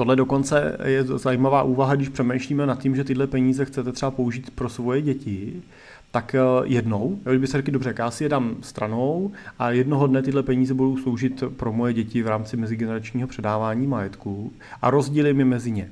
tohle 0.00 0.16
dokonce 0.16 0.76
je 0.84 1.04
zajímavá 1.04 1.62
úvaha, 1.62 1.94
když 1.94 2.08
přemýšlíme 2.08 2.66
nad 2.66 2.78
tím, 2.78 2.96
že 2.96 3.04
tyhle 3.04 3.26
peníze 3.26 3.64
chcete 3.64 3.92
třeba 3.92 4.10
použít 4.10 4.50
pro 4.50 4.68
svoje 4.68 5.02
děti, 5.02 5.62
tak 6.10 6.34
eh, 6.34 6.40
jednou, 6.64 7.18
kdyby 7.24 7.46
se 7.46 7.56
řekli, 7.56 7.72
dobře, 7.72 7.94
já 7.98 8.10
si 8.10 8.24
je 8.24 8.28
dám 8.28 8.56
stranou 8.60 9.32
a 9.58 9.70
jednoho 9.70 10.06
dne 10.06 10.22
tyhle 10.22 10.42
peníze 10.42 10.74
budou 10.74 10.96
sloužit 10.96 11.42
pro 11.56 11.72
moje 11.72 11.92
děti 11.92 12.22
v 12.22 12.28
rámci 12.28 12.56
mezigeneračního 12.56 13.28
předávání 13.28 13.86
majetku 13.86 14.52
a 14.82 14.90
rozdělím 14.90 15.38
je 15.38 15.44
mezi 15.44 15.70
ně. 15.70 15.90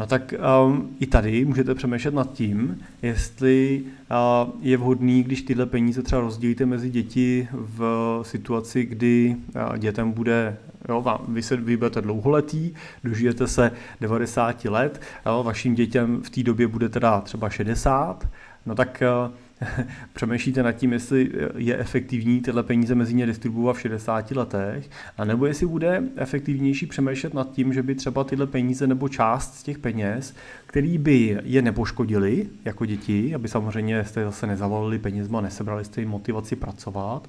No 0.00 0.06
tak 0.06 0.34
um, 0.66 0.96
i 1.00 1.06
tady 1.06 1.44
můžete 1.44 1.74
přemýšlet 1.74 2.14
nad 2.14 2.32
tím, 2.32 2.78
jestli 3.02 3.82
uh, 3.82 4.50
je 4.60 4.76
vhodný, 4.76 5.22
když 5.22 5.42
tyhle 5.42 5.66
peníze 5.66 6.02
třeba 6.02 6.20
rozdělíte 6.20 6.66
mezi 6.66 6.90
děti 6.90 7.48
v 7.52 8.20
situaci, 8.22 8.84
kdy 8.84 9.36
uh, 9.54 9.78
dětem 9.78 10.12
bude, 10.12 10.56
jo, 10.88 11.02
vám, 11.02 11.20
vy, 11.28 11.42
se, 11.42 11.56
vy 11.56 11.76
budete 11.76 12.00
dlouholetý, 12.00 12.74
dožijete 13.04 13.46
se 13.46 13.72
90 14.00 14.64
let, 14.64 15.00
jo, 15.26 15.42
vašim 15.42 15.74
dětem 15.74 16.22
v 16.22 16.30
té 16.30 16.42
době 16.42 16.66
bude 16.66 16.88
teda 16.88 17.20
třeba 17.20 17.50
60, 17.50 18.28
no 18.66 18.74
tak 18.74 19.02
uh, 19.26 19.34
přemýšlíte 20.12 20.62
nad 20.62 20.72
tím, 20.72 20.92
jestli 20.92 21.30
je 21.56 21.78
efektivní 21.78 22.40
tyhle 22.40 22.62
peníze 22.62 22.94
mezi 22.94 23.14
ně 23.14 23.26
distribuovat 23.26 23.76
v 23.76 23.80
60 23.80 24.30
letech, 24.30 24.90
a 25.18 25.24
nebo 25.24 25.46
jestli 25.46 25.66
bude 25.66 26.02
efektivnější 26.16 26.86
přemýšlet 26.86 27.34
nad 27.34 27.52
tím, 27.52 27.72
že 27.72 27.82
by 27.82 27.94
třeba 27.94 28.24
tyhle 28.24 28.46
peníze 28.46 28.86
nebo 28.86 29.08
část 29.08 29.54
z 29.54 29.62
těch 29.62 29.78
peněz, 29.78 30.34
který 30.66 30.98
by 30.98 31.40
je 31.44 31.62
nepoškodili 31.62 32.46
jako 32.64 32.86
děti, 32.86 33.34
aby 33.34 33.48
samozřejmě 33.48 34.04
jste 34.04 34.24
zase 34.24 34.46
nezavolili 34.46 34.98
penězma, 34.98 35.40
nesebrali 35.40 35.84
jste 35.84 36.00
jim 36.00 36.10
motivaci 36.10 36.56
pracovat, 36.56 37.28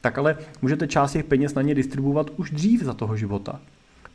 tak 0.00 0.18
ale 0.18 0.36
můžete 0.62 0.88
část 0.88 1.12
těch 1.12 1.24
peněz 1.24 1.54
na 1.54 1.62
ně 1.62 1.74
distribuovat 1.74 2.30
už 2.36 2.50
dřív 2.50 2.82
za 2.82 2.94
toho 2.94 3.16
života. 3.16 3.60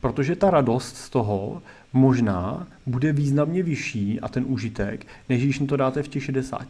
Protože 0.01 0.35
ta 0.35 0.49
radost 0.49 0.97
z 0.97 1.09
toho 1.09 1.61
možná 1.93 2.67
bude 2.85 3.13
významně 3.13 3.63
vyšší 3.63 4.19
a 4.19 4.27
ten 4.27 4.45
užitek, 4.47 5.07
než 5.29 5.43
když 5.43 5.59
to 5.67 5.77
dáte 5.77 6.03
v 6.03 6.07
těch 6.07 6.23
60. 6.23 6.67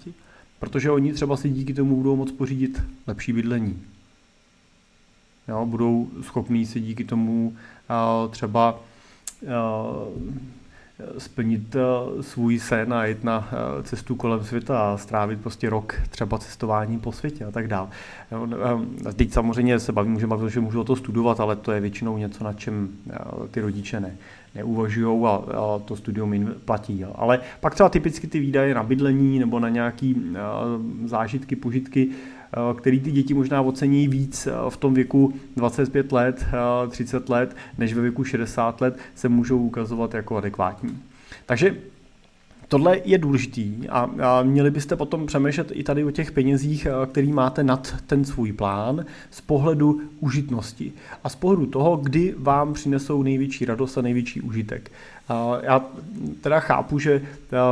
Protože 0.60 0.92
oni 0.92 1.14
třeba 1.14 1.38
si 1.38 1.50
díky 1.50 1.74
tomu 1.74 1.96
budou 1.96 2.16
moct 2.16 2.32
pořídit 2.32 2.84
lepší 3.08 3.34
bydlení. 3.34 3.82
Jo, 5.48 5.66
budou 5.66 6.10
schopní 6.22 6.66
si 6.66 6.80
díky 6.80 7.04
tomu 7.04 7.48
uh, 7.48 8.32
třeba 8.32 8.80
uh, 9.42 9.50
splnit 11.18 11.76
svůj 12.22 12.60
sen 12.60 12.94
a 12.94 13.06
jít 13.06 13.24
na 13.24 13.50
cestu 13.84 14.16
kolem 14.16 14.44
světa 14.44 14.94
a 14.94 14.98
strávit 14.98 15.42
prostě 15.42 15.70
rok 15.70 15.96
třeba 16.10 16.38
cestování 16.38 17.00
po 17.00 17.12
světě 17.12 17.46
a 17.46 17.52
tak 17.52 17.68
dále. 17.68 17.88
Teď 19.16 19.32
samozřejmě 19.32 19.80
se 19.80 19.92
bavím, 19.92 20.20
že 20.50 20.60
můžu 20.60 20.82
o 20.82 20.84
to 20.84 20.96
studovat, 20.96 21.40
ale 21.40 21.56
to 21.56 21.72
je 21.72 21.80
většinou 21.82 22.18
něco, 22.18 22.44
na 22.44 22.54
čem 22.54 22.90
ty 23.52 23.62
rodiče 23.62 24.00
ne, 24.00 24.16
neuvažují 24.56 25.26
a, 25.26 25.30
a 25.30 25.80
to 25.86 25.96
studium 25.96 26.54
platí. 26.66 27.04
Ale 27.16 27.40
pak 27.60 27.74
třeba 27.74 27.90
typicky 27.90 28.28
ty 28.28 28.40
výdaje 28.40 28.76
na 28.76 28.84
bydlení 28.84 29.40
nebo 29.40 29.60
na 29.60 29.70
nějaké 29.70 30.14
zážitky, 31.06 31.56
požitky, 31.56 32.10
který 32.78 33.00
ty 33.00 33.12
děti 33.12 33.34
možná 33.34 33.62
ocení 33.62 34.08
víc 34.08 34.48
v 34.70 34.78
tom 34.78 34.94
věku 34.94 35.34
25 35.56 36.12
let, 36.12 36.46
30 36.90 37.30
let, 37.30 37.56
než 37.78 37.94
ve 37.94 38.02
věku 38.02 38.24
60 38.24 38.82
let, 38.82 38.98
se 39.16 39.30
můžou 39.30 39.60
ukazovat 39.60 40.14
jako 40.14 40.38
adekvátní. 40.38 41.00
Takže 41.46 41.76
Tohle 42.68 43.00
je 43.06 43.18
důležitý 43.18 43.90
a, 43.90 44.10
a 44.22 44.44
měli 44.44 44.72
byste 44.72 44.96
potom 44.96 45.26
přemýšlet 45.26 45.72
i 45.74 45.84
tady 45.84 46.04
o 46.04 46.12
těch 46.12 46.32
penězích, 46.32 46.88
který 47.12 47.32
máte 47.32 47.64
nad 47.64 47.96
ten 48.08 48.26
svůj 48.26 48.52
plán 48.54 49.06
z 49.32 49.42
pohledu 49.42 50.02
užitnosti 50.20 50.94
a 51.24 51.30
z 51.30 51.36
pohledu 51.36 51.66
toho, 51.66 51.98
kdy 51.98 52.36
vám 52.38 52.74
přinesou 52.74 53.24
největší 53.24 53.66
radost 53.66 53.98
a 53.98 54.02
největší 54.02 54.42
užitek. 54.42 54.92
Já 55.62 55.86
teda 56.42 56.60
chápu, 56.60 57.00
že 57.00 57.22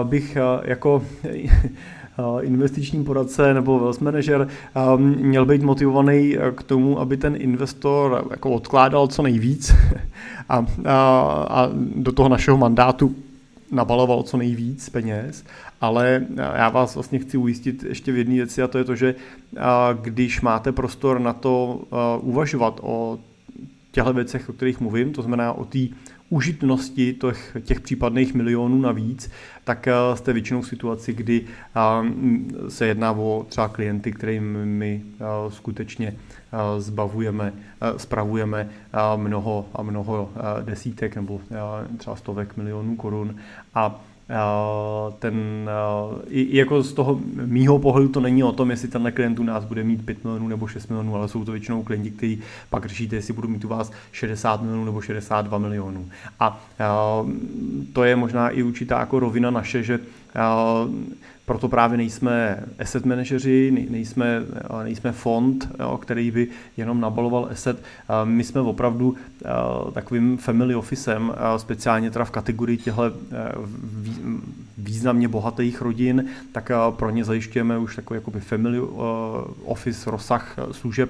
bych 0.03 0.37
jako 0.63 1.03
investiční 2.41 3.03
poradce 3.03 3.53
nebo 3.53 3.79
wealth 3.79 4.01
manager 4.01 4.47
měl 4.97 5.45
být 5.45 5.61
motivovaný 5.61 6.37
k 6.55 6.63
tomu, 6.63 6.99
aby 6.99 7.17
ten 7.17 7.35
investor 7.35 8.27
jako 8.31 8.51
odkládal 8.51 9.07
co 9.07 9.21
nejvíc 9.21 9.75
a, 10.49 10.65
a, 10.85 10.95
a 11.49 11.69
do 11.95 12.11
toho 12.11 12.29
našeho 12.29 12.57
mandátu 12.57 13.15
nabaloval 13.73 14.23
co 14.23 14.37
nejvíc 14.37 14.89
peněz, 14.89 15.45
ale 15.81 16.25
já 16.55 16.69
vás 16.69 16.95
vlastně 16.95 17.19
chci 17.19 17.37
ujistit 17.37 17.83
ještě 17.83 18.11
v 18.11 18.17
jedné 18.17 18.35
věci 18.35 18.61
a 18.61 18.67
to 18.67 18.77
je 18.77 18.83
to, 18.83 18.95
že 18.95 19.15
když 20.01 20.41
máte 20.41 20.71
prostor 20.71 21.19
na 21.19 21.33
to 21.33 21.81
uvažovat 22.21 22.79
o 22.83 23.19
těchto 23.91 24.13
věcech, 24.13 24.49
o 24.49 24.53
kterých 24.53 24.79
mluvím, 24.79 25.13
to 25.13 25.21
znamená 25.21 25.53
o 25.53 25.65
té 25.65 25.79
užitnosti 26.33 27.13
těch, 27.13 27.57
těch 27.61 27.79
případných 27.79 28.33
milionů 28.33 28.81
navíc, 28.81 29.31
tak 29.63 29.87
jste 30.13 30.33
většinou 30.33 30.61
v 30.61 30.67
situaci, 30.67 31.13
kdy 31.13 31.45
se 32.67 32.85
jedná 32.87 33.11
o 33.11 33.45
třeba 33.49 33.67
klienty, 33.67 34.11
kterým 34.11 34.65
my 34.65 35.01
skutečně 35.49 36.15
zbavujeme, 36.77 37.53
spravujeme 37.97 38.69
mnoho 39.15 39.65
a 39.73 39.81
mnoho 39.81 40.29
desítek 40.61 41.15
nebo 41.15 41.41
třeba 41.97 42.15
stovek 42.15 42.57
milionů 42.57 42.95
korun. 42.95 43.35
A 43.75 44.01
ten, 45.19 45.69
i 46.29 46.57
jako 46.57 46.83
z 46.83 46.93
toho 46.93 47.19
mýho 47.45 47.79
pohledu 47.79 48.09
to 48.09 48.19
není 48.19 48.43
o 48.43 48.51
tom, 48.51 48.71
jestli 48.71 48.87
tenhle 48.87 49.11
klient 49.11 49.39
u 49.39 49.43
nás 49.43 49.65
bude 49.65 49.83
mít 49.83 50.05
5 50.05 50.23
milionů 50.23 50.47
nebo 50.47 50.67
6 50.67 50.87
milionů, 50.87 51.15
ale 51.15 51.27
jsou 51.27 51.45
to 51.45 51.51
většinou 51.51 51.83
klienti, 51.83 52.11
kteří 52.11 52.41
pak 52.69 52.85
řešíte, 52.85 53.15
jestli 53.15 53.33
budou 53.33 53.47
mít 53.47 53.65
u 53.65 53.67
vás 53.67 53.91
60 54.11 54.61
milionů 54.61 54.85
nebo 54.85 55.01
62 55.01 55.57
milionů. 55.57 56.09
A 56.39 56.65
to 57.93 58.03
je 58.03 58.15
možná 58.15 58.49
i 58.49 58.63
určitá 58.63 58.99
jako 58.99 59.19
rovina 59.19 59.51
naše, 59.51 59.83
že 59.83 59.99
proto 61.45 61.69
právě 61.69 61.97
nejsme 61.97 62.63
asset 62.79 63.05
manažeři, 63.05 63.87
nejsme, 63.89 64.41
nejsme 64.83 65.11
fond, 65.11 65.69
jo, 65.79 65.97
který 65.97 66.31
by 66.31 66.47
jenom 66.77 67.01
nabaloval 67.01 67.47
asset. 67.51 67.83
My 68.23 68.43
jsme 68.43 68.61
opravdu 68.61 69.15
takovým 69.93 70.37
family 70.37 70.75
officem, 70.75 71.33
speciálně 71.57 72.11
teda 72.11 72.25
v 72.25 72.31
kategorii 72.31 72.77
těchto 72.77 73.03
významně 74.77 75.27
bohatých 75.27 75.81
rodin, 75.81 76.25
tak 76.51 76.71
pro 76.89 77.09
ně 77.09 77.23
zajišťujeme 77.23 77.77
už 77.77 77.95
takový 77.95 78.17
jakoby 78.17 78.39
family 78.39 78.79
office 79.63 80.11
rozsah 80.11 80.55
služeb, 80.71 81.09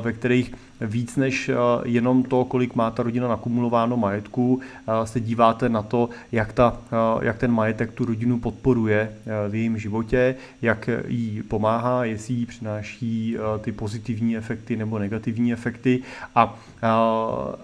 ve 0.00 0.12
kterých 0.12 0.54
víc 0.80 1.16
než 1.16 1.50
jenom 1.84 2.22
to, 2.22 2.44
kolik 2.44 2.74
má 2.74 2.90
ta 2.90 3.02
rodina 3.02 3.28
nakumulováno 3.28 3.96
majetku, 3.96 4.60
se 5.04 5.20
díváte 5.20 5.68
na 5.68 5.82
to, 5.82 6.08
jak, 6.32 6.52
ta, 6.52 6.76
jak 7.20 7.38
ten 7.38 7.52
majetek 7.52 7.92
tu 7.92 8.04
rodinu 8.04 8.38
podporuje 8.40 9.12
v 9.48 9.54
jejím 9.54 9.78
životě, 9.78 10.34
jak 10.62 10.90
jí 11.08 11.42
pomáhá, 11.42 12.04
jestli 12.04 12.34
jí 12.34 12.46
přináší 12.46 13.36
ty 13.60 13.72
pozitivní 13.72 14.36
efekty 14.36 14.76
nebo 14.76 14.98
negativní 14.98 15.52
efekty. 15.52 16.02
A, 16.34 16.58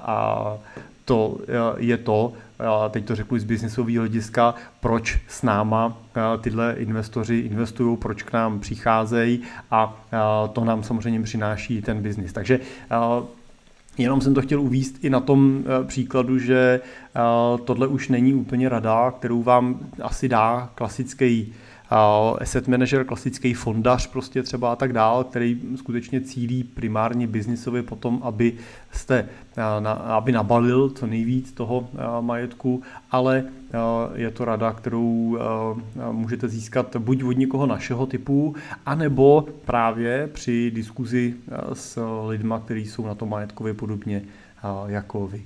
a 0.01 0.59
to 1.05 1.39
je 1.77 1.97
to, 1.97 2.33
teď 2.91 3.05
to 3.05 3.17
řeknu 3.17 3.39
z 3.39 3.45
biznisového 3.45 4.01
hlediska, 4.01 4.55
proč 4.81 5.19
s 5.29 5.43
náma 5.43 5.99
tyhle 6.41 6.75
investoři 6.79 7.37
investují, 7.37 7.97
proč 7.97 8.23
k 8.23 8.33
nám 8.33 8.61
přicházejí 8.61 9.41
a 9.71 10.05
to 10.53 10.65
nám 10.65 10.83
samozřejmě 10.83 11.23
přináší 11.23 11.83
ten 11.83 12.03
biznis. 12.03 12.33
Takže 12.33 12.61
Jenom 13.99 14.21
jsem 14.21 14.35
to 14.35 14.43
chtěl 14.43 14.61
uvíst 14.61 15.05
i 15.05 15.11
na 15.11 15.21
tom 15.21 15.65
příkladu, 15.87 16.39
že 16.39 16.81
tohle 17.65 17.87
už 17.87 18.09
není 18.09 18.35
úplně 18.35 18.69
rada, 18.69 19.11
kterou 19.11 19.43
vám 19.43 19.79
asi 20.03 20.29
dá 20.29 20.71
klasický 20.75 21.53
asset 22.41 22.69
manager, 22.69 23.05
klasický 23.05 23.55
fondař 23.55 24.07
prostě 24.07 24.43
třeba 24.43 24.73
a 24.73 24.77
tak 24.77 24.93
dál, 24.93 25.25
který 25.25 25.61
skutečně 25.77 26.21
cílí 26.21 26.65
primárně 26.65 27.27
biznisově 27.27 27.83
potom, 27.83 28.21
aby 28.23 28.53
jste, 28.93 29.29
aby 30.05 30.33
nabalil 30.33 30.91
co 30.91 31.07
nejvíc 31.07 31.53
toho 31.53 31.89
majetku, 32.21 32.83
ale 33.11 33.45
je 34.15 34.31
to 34.31 34.45
rada, 34.45 34.73
kterou 34.73 35.39
můžete 36.13 36.49
získat 36.49 36.97
buď 36.97 37.23
od 37.23 37.33
někoho 37.33 37.67
našeho 37.67 38.07
typu, 38.07 38.55
anebo 38.87 39.47
právě 39.65 40.29
při 40.33 40.71
diskuzi 40.71 41.35
s 41.73 42.03
lidma, 42.29 42.61
kteří 42.61 42.87
jsou 42.87 43.07
na 43.07 43.15
to 43.15 43.27
majetkově 43.27 43.75
podobně 43.75 44.23
jako 44.87 45.27
vy. 45.27 45.43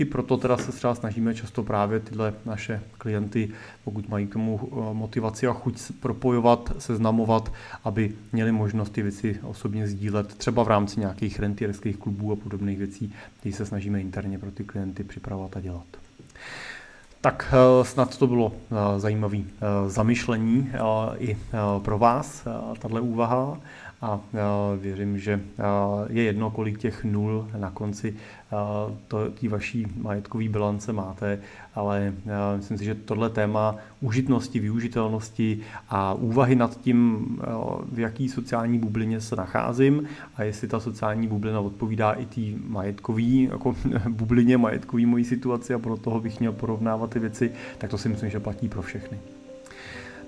I 0.00 0.04
proto 0.04 0.36
teda 0.36 0.56
se 0.56 0.72
třeba 0.72 0.94
snažíme 0.94 1.34
často 1.34 1.62
právě 1.62 2.00
tyhle 2.00 2.34
naše 2.44 2.82
klienty, 2.98 3.50
pokud 3.84 4.08
mají 4.08 4.26
k 4.26 4.32
tomu 4.32 4.60
eh, 4.62 4.94
motivaci 4.94 5.46
a 5.46 5.52
chuť 5.52 5.80
propojovat, 6.00 6.72
seznamovat, 6.78 7.52
aby 7.84 8.12
měli 8.32 8.52
možnost 8.52 8.90
ty 8.90 9.02
věci 9.02 9.40
osobně 9.42 9.88
sdílet, 9.88 10.34
třeba 10.34 10.62
v 10.62 10.68
rámci 10.68 11.00
nějakých 11.00 11.40
rentierských 11.40 11.96
klubů 11.96 12.32
a 12.32 12.36
podobných 12.36 12.78
věcí, 12.78 13.14
které 13.40 13.54
se 13.54 13.66
snažíme 13.66 14.00
interně 14.00 14.38
pro 14.38 14.50
ty 14.50 14.64
klienty 14.64 15.04
připravovat 15.04 15.56
a 15.56 15.60
dělat. 15.60 15.86
Tak 17.20 17.52
eh, 17.52 17.84
snad 17.84 18.18
to 18.18 18.26
bylo 18.26 18.52
eh, 18.54 19.00
zajímavé 19.00 19.38
zamyšlení 19.86 20.70
i 21.18 21.36
pro 21.82 21.98
vás, 21.98 22.44
tahle 22.78 23.00
úvaha 23.00 23.58
a 24.02 24.20
věřím, 24.80 25.18
že 25.18 25.40
je 26.08 26.22
jedno, 26.22 26.50
kolik 26.50 26.78
těch 26.78 27.04
nul 27.04 27.48
na 27.58 27.70
konci 27.70 28.16
té 29.40 29.48
vaší 29.48 29.86
majetkové 30.02 30.48
bilance 30.48 30.92
máte, 30.92 31.38
ale 31.74 32.14
myslím 32.56 32.78
si, 32.78 32.84
že 32.84 32.94
tohle 32.94 33.30
téma 33.30 33.76
užitnosti, 34.00 34.60
využitelnosti 34.60 35.60
a 35.88 36.14
úvahy 36.14 36.56
nad 36.56 36.80
tím, 36.80 37.26
v 37.92 37.98
jaký 37.98 38.28
sociální 38.28 38.78
bublině 38.78 39.20
se 39.20 39.36
nacházím 39.36 40.04
a 40.36 40.42
jestli 40.42 40.68
ta 40.68 40.80
sociální 40.80 41.28
bublina 41.28 41.60
odpovídá 41.60 42.12
i 42.12 42.26
té 42.26 42.40
majetkové 42.68 43.22
jako 43.22 43.76
bublině, 44.08 44.58
majetkové 44.58 45.06
mojí 45.06 45.24
situaci 45.24 45.74
a 45.74 45.78
pro 45.78 45.96
toho 45.96 46.20
bych 46.20 46.40
měl 46.40 46.52
porovnávat 46.52 47.10
ty 47.10 47.18
věci, 47.18 47.52
tak 47.78 47.90
to 47.90 47.98
si 47.98 48.08
myslím, 48.08 48.30
že 48.30 48.40
platí 48.40 48.68
pro 48.68 48.82
všechny. 48.82 49.18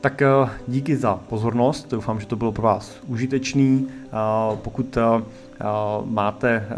Tak 0.03 0.23
eh, 0.23 0.29
díky 0.69 0.97
za 0.97 1.15
pozornost, 1.15 1.91
doufám, 1.91 2.21
že 2.21 2.27
to 2.27 2.37
bylo 2.37 2.53
pro 2.53 2.63
vás 2.63 2.97
užitečný. 3.07 3.89
Eh, 3.91 4.09
pokud 4.63 4.97
eh, 4.97 5.03
máte, 6.05 6.69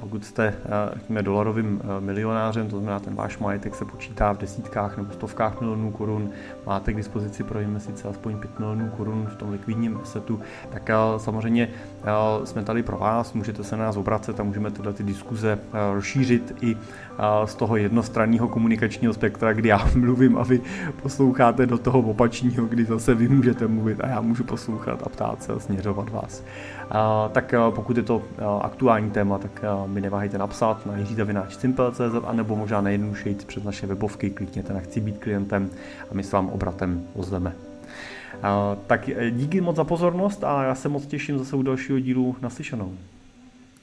pokud 0.00 0.24
jste 0.24 0.54
řekněme, 0.94 1.22
dolarovým 1.22 1.82
milionářem, 2.00 2.68
to 2.68 2.76
znamená 2.76 3.00
ten 3.00 3.14
váš 3.14 3.38
majetek 3.38 3.74
se 3.74 3.84
počítá 3.84 4.32
v 4.32 4.38
desítkách 4.38 4.96
nebo 4.96 5.12
stovkách 5.12 5.60
milionů 5.60 5.90
korun, 5.90 6.30
máte 6.66 6.92
k 6.92 6.96
dispozici 6.96 7.44
pro 7.44 7.60
investice 7.60 8.08
aspoň 8.08 8.36
5 8.36 8.58
milionů 8.58 8.88
korun 8.88 9.26
v 9.32 9.36
tom 9.36 9.50
likvidním 9.50 10.00
setu, 10.04 10.40
tak 10.72 10.90
samozřejmě 11.16 11.68
jsme 12.44 12.64
tady 12.64 12.82
pro 12.82 12.98
vás, 12.98 13.32
můžete 13.32 13.64
se 13.64 13.76
na 13.76 13.84
nás 13.84 13.96
obracet 13.96 14.40
a 14.40 14.42
můžeme 14.42 14.70
tyhle 14.70 14.92
ty 14.92 15.02
diskuze 15.02 15.58
rozšířit 15.92 16.56
i 16.60 16.76
z 17.44 17.54
toho 17.54 17.76
jednostranného 17.76 18.48
komunikačního 18.48 19.14
spektra, 19.14 19.52
kdy 19.52 19.68
já 19.68 19.88
mluvím 19.96 20.38
a 20.38 20.42
vy 20.42 20.60
posloucháte 21.02 21.66
do 21.66 21.78
toho 21.78 21.98
opačního, 21.98 22.66
kdy 22.66 22.84
zase 22.84 23.14
vy 23.14 23.28
můžete 23.28 23.66
mluvit 23.66 24.00
a 24.00 24.08
já 24.08 24.20
můžu 24.20 24.44
poslouchat 24.44 25.02
a 25.06 25.08
ptát 25.08 25.42
se 25.42 25.52
a 25.52 25.58
směřovat 25.58 26.10
vás. 26.10 26.42
Tak 27.32 27.54
pokud 27.70 27.96
je 27.96 28.02
to 28.02 28.22
aktuální 28.60 29.10
téma, 29.10 29.38
tak 29.38 29.64
mi 29.86 30.00
neváhejte 30.00 30.38
napsat 30.38 30.86
na 30.86 30.92
a 32.24 32.32
nebo 32.32 32.56
možná 32.56 32.80
nejjednodušeji 32.80 33.34
přes 33.34 33.64
naše 33.64 33.86
webovky 33.86 34.30
klikněte 34.30 34.72
na 34.72 34.80
chci 34.80 35.00
být 35.00 35.18
klientem 35.18 35.70
a 36.10 36.14
my 36.14 36.22
s 36.22 36.32
vám 36.32 36.48
obratem 36.48 37.06
ozveme. 37.14 37.52
Tak 38.86 39.10
díky 39.30 39.60
moc 39.60 39.76
za 39.76 39.84
pozornost 39.84 40.44
a 40.44 40.64
já 40.64 40.74
se 40.74 40.88
moc 40.88 41.06
těším 41.06 41.38
zase 41.38 41.56
u 41.56 41.62
dalšího 41.62 41.98
dílu 41.98 42.36
naslyšenou. 42.42 42.92